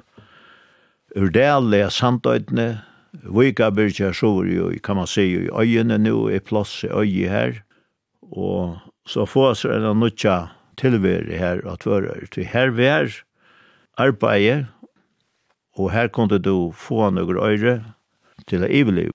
ur 1.15 1.31
det 1.31 1.47
alle 1.47 1.85
sandøytene, 1.95 2.81
Vika 3.13 3.71
byrja 3.73 4.13
sover 4.13 4.51
jo, 4.53 4.69
kan 4.85 4.97
man 4.97 5.07
se 5.07 5.25
jo, 5.25 5.41
i 5.41 5.53
øyene 5.65 5.99
nu 5.99 6.29
er 6.29 6.45
plass 6.45 6.85
i 6.85 6.93
øye 6.93 7.29
her, 7.29 7.53
og 8.23 8.79
så 9.09 9.25
få 9.25 9.49
oss 9.53 9.65
en 9.65 9.87
nødja 10.01 10.49
tilvære 10.77 11.39
her 11.39 11.63
at 11.73 11.87
være. 11.87 12.27
Til 12.33 12.45
her 12.45 12.71
vi 12.71 12.85
er, 12.85 13.09
arbeid, 13.97 14.65
og 15.79 15.93
her 15.93 16.09
kunne 16.09 16.39
du 16.39 16.73
få 16.77 17.11
noen 17.11 17.39
øyre 17.39 17.79
til 18.47 18.65
å 18.65 18.69
iveliv. 18.71 19.15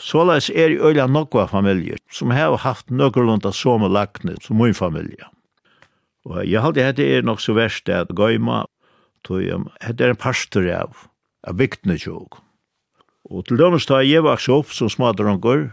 Såleis 0.00 0.50
er 0.50 0.74
i 0.74 0.80
øyla 0.80 1.06
nokva 1.08 1.46
familier 1.48 2.00
som 2.12 2.34
har 2.34 2.58
haft 2.60 2.90
nøkkerlunda 2.90 3.52
som 3.52 3.86
lakne 3.88 4.36
som 4.44 4.58
min 4.60 4.74
familie. 4.74 5.30
Og 6.26 6.42
jeg 6.44 6.60
halte 6.60 6.84
at 6.84 6.98
det 6.98 7.06
er 7.06 7.22
nok 7.22 7.40
så 7.40 7.54
verst 7.56 7.88
at 7.88 8.10
gøyma, 8.12 8.64
tog 9.24 9.40
jeg, 9.42 9.62
det 9.94 10.04
er 10.04 10.12
en 10.12 10.20
pastor 10.20 10.66
av, 10.74 11.06
av 11.46 11.56
viktne 11.56 11.96
tjog. 11.96 12.42
Og 13.30 13.46
til 13.46 13.58
dømes 13.58 13.86
da 13.90 14.00
jeg 14.04 14.24
vaks 14.26 14.48
opp 14.52 14.72
som 14.74 14.90
smadrongur, 14.92 15.70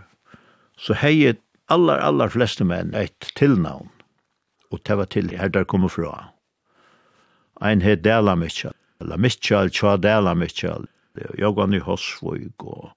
så 0.78 0.96
hei 0.98 1.34
allar, 1.70 2.00
allar 2.02 2.34
fleste 2.34 2.66
menn 2.66 2.96
eit 2.98 3.32
tilnavn. 3.38 3.92
Og 4.74 4.82
det 4.88 4.98
var 4.98 5.10
til 5.14 5.30
her 5.38 5.52
der 5.54 5.68
kommer 5.70 5.92
fra. 5.92 6.34
Ein 7.62 7.86
heit 7.86 8.04
Dela 8.04 8.36
Mitchell, 8.36 8.74
eller 9.00 9.18
Mitchell, 9.18 9.70
Tja 9.70 9.98
Dela 9.98 10.34
Mitchell, 10.34 10.88
Jogan 11.38 11.74
i 11.74 11.80
Hosvog 11.80 12.66
og 12.66 12.90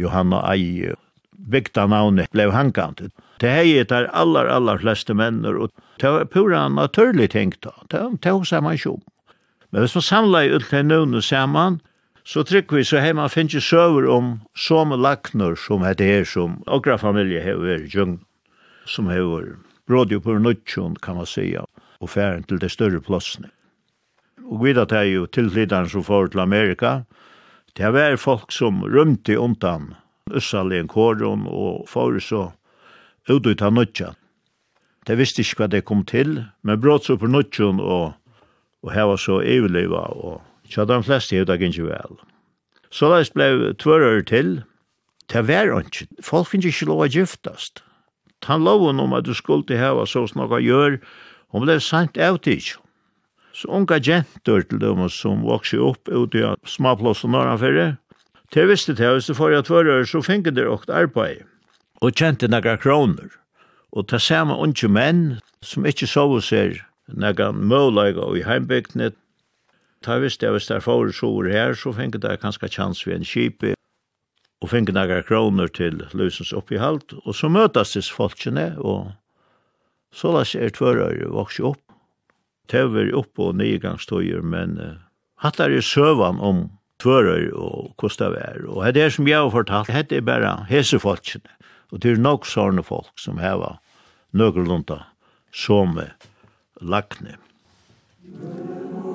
Johanna 0.00 0.40
Eie. 0.52 0.96
bygda 1.36 1.86
navnet 1.86 2.30
blei 2.32 2.46
hankant. 2.52 3.02
Det 3.40 3.50
hei 3.52 3.76
et 3.80 3.90
der 3.92 4.08
allar, 4.16 4.48
allar 4.48 4.80
fleste 4.80 5.14
menn, 5.14 5.44
og 5.44 5.70
det 6.00 6.12
var 6.12 6.24
pura 6.32 6.66
naturlig 6.72 7.30
tenkt 7.34 7.62
da. 7.66 7.74
Det 7.90 8.00
var 8.00 8.38
hos 8.38 8.52
man 8.52 8.78
sjom. 8.78 9.02
Men 9.70 9.82
hvis 9.82 9.96
man 9.98 10.06
samla 10.06 10.44
i 10.44 10.54
ut 10.54 10.68
til 10.70 10.86
noen 10.86 11.20
saman, 11.22 11.80
Så 12.26 12.42
trykker 12.42 12.76
vi 12.76 12.84
så 12.84 12.98
heima 12.98 13.28
finner 13.30 13.62
søver 13.62 14.08
om 14.10 14.30
som 14.58 14.90
lakner 14.90 15.54
som 15.54 15.84
heter 15.86 16.08
her 16.10 16.24
som 16.26 16.56
okra 16.66 16.96
familie 16.98 17.38
har 17.44 17.60
vært 17.62 17.92
djung 17.94 18.16
som 18.82 19.06
hever 19.06 19.52
brådjo 19.86 20.18
på 20.24 20.34
nødtjon 20.42 20.96
kan 21.02 21.16
man 21.16 21.26
säga 21.26 21.62
og 22.00 22.10
færen 22.10 22.42
til 22.42 22.58
det 22.58 22.70
større 22.70 23.00
plassene 23.00 23.50
Og 24.42 24.64
vi 24.64 24.72
da 24.72 24.86
er 24.90 25.02
jo 25.02 25.26
tilflytaren 25.26 25.88
som 25.88 26.02
får 26.02 26.26
til 26.26 26.40
Amerika 26.40 27.04
det 27.76 27.92
var 27.92 28.16
folk 28.16 28.50
som 28.52 28.82
rymte 28.82 29.38
undan 29.38 29.94
Øssalien 30.34 30.88
Kåron 30.88 31.46
og 31.46 31.88
får 31.88 32.18
så 32.18 32.50
ut 33.28 33.46
ut 33.46 33.62
av 33.62 33.72
nødtjon. 33.72 34.14
De 35.06 35.16
visste 35.16 35.42
ikke 35.42 35.62
hva 35.62 35.66
det 35.66 35.84
kom 35.84 36.02
til 36.04 36.42
men 36.62 36.80
brådjo 36.80 37.16
på 37.16 37.26
nødtjon 37.26 37.80
og, 37.80 38.12
og 38.82 38.92
her 38.92 39.04
var 39.04 39.16
så 39.16 39.40
eveliva 39.40 40.10
og 40.10 40.42
så 40.70 40.86
de 40.88 41.02
fleste 41.02 41.36
hefur 41.36 41.50
det 41.50 41.60
ikke 41.70 41.88
vel. 41.90 42.16
Så 42.90 43.10
leis 43.10 43.32
ble 43.34 43.74
tvører 43.82 44.22
til, 44.26 44.62
til 45.28 45.46
hver 45.46 45.72
ikke, 45.80 46.06
folk 46.22 46.48
finnes 46.52 46.70
ikke 46.70 46.90
lov 46.90 47.04
å 47.04 47.10
giftast. 47.10 47.82
Han 48.46 48.64
loven 48.64 49.00
om 49.02 49.14
at 49.16 49.26
du 49.26 49.34
skulle 49.34 49.78
heva 49.78 50.04
så 50.06 50.26
snakka 50.30 50.60
gjør, 50.62 50.98
hun 51.50 51.64
ble 51.64 51.78
sant 51.80 52.18
av 52.18 52.38
tidsjon. 52.44 52.82
Så 53.56 53.70
unga 53.72 53.96
gentor 53.98 54.66
til 54.68 54.80
dem 54.82 55.00
som 55.08 55.46
vokser 55.48 55.80
opp 55.80 56.10
ute 56.12 56.42
i 56.42 56.48
småplåsen 56.68 57.32
norranfyrre, 57.32 57.96
til 58.52 58.68
visste 58.70 58.94
til 58.94 59.16
hvis 59.16 59.30
det 59.30 59.36
får 59.38 59.54
jeg 59.54 59.66
tvører, 59.66 60.04
så 60.04 60.20
finner 60.22 60.54
dere 60.54 60.74
åkt 60.76 60.92
arbeid, 60.92 61.42
og 62.04 62.12
kjente 62.14 62.50
nekka 62.52 62.76
kroner. 62.84 63.32
Og 63.96 64.06
ta 64.10 64.20
samme 64.20 64.54
unge 64.60 64.90
menn 64.92 65.38
som 65.64 65.88
ikke 65.88 66.06
sover 66.06 66.44
seg 66.44 66.82
nekka 67.08 67.48
mølaga 67.56 68.28
og 68.28 68.36
i 68.38 68.44
heimbygdnet, 68.44 69.16
ta 70.06 70.20
visst 70.22 70.44
jeg 70.44 70.54
hvis 70.54 70.68
det 70.70 70.78
er 70.78 70.84
for 70.84 71.10
sover 71.14 71.50
her, 71.50 71.74
så 71.74 71.92
finner 71.96 72.22
det 72.22 72.38
kanskje 72.42 72.70
chans 72.70 73.02
ved 73.06 73.18
en 73.18 73.26
kipi, 73.26 73.74
og 74.62 74.70
finner 74.72 74.94
noen 74.96 75.24
kroner 75.26 75.68
til 75.68 76.04
løsens 76.16 76.52
oppihalt, 76.56 77.16
og 77.24 77.34
så 77.36 77.50
møtes 77.52 77.96
disse 77.96 78.14
folkene, 78.14 78.70
og 78.78 79.12
så 80.14 80.32
la 80.32 80.44
seg 80.48 80.68
er 80.68 80.76
tvørøyre 80.76 81.32
vokse 81.34 81.64
opp, 81.66 81.82
tøver 82.70 83.12
opp 83.18 83.42
og 83.42 83.58
nygangstøyer, 83.58 84.42
men 84.42 84.78
uh, 84.80 84.94
hatt 85.44 85.60
er 85.60 85.76
søvann 85.84 86.40
om 86.40 86.68
tvører 87.02 87.50
og 87.52 87.92
hvordan 88.00 88.32
det 88.32 88.44
er, 88.46 88.62
og 88.70 88.86
det 88.94 89.02
er 89.02 89.12
som 89.12 89.28
jeg 89.28 89.42
har 89.42 89.52
fortalt, 89.52 89.92
det 90.10 90.22
er 90.22 90.24
bare 90.24 90.54
hese 90.70 91.02
folkene, 91.02 91.50
og 91.92 92.00
det 92.02 92.14
er 92.14 92.22
nok 92.22 92.48
sånne 92.48 92.86
folk 92.86 93.12
som 93.20 93.42
hever 93.42 93.76
nøkkelunda 94.32 95.02
som 95.52 95.98
lakne. 96.80 97.36
Thank 98.26 98.70
you. 98.70 99.05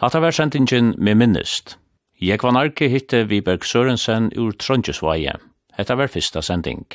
Hatta 0.00 0.20
var 0.20 0.30
sendingen 0.30 0.94
med 0.98 1.14
minnest. 1.14 1.78
Jeg 2.20 2.38
var 2.42 2.54
narki 2.56 2.86
hitte 2.88 3.26
Viberg 3.28 3.66
Sørensen 3.68 4.30
ur 4.32 4.54
Trondjesvaje. 4.56 5.34
Hetta 5.76 5.94
var 5.94 6.08
fyrsta 6.08 6.40
sending. 6.40 6.86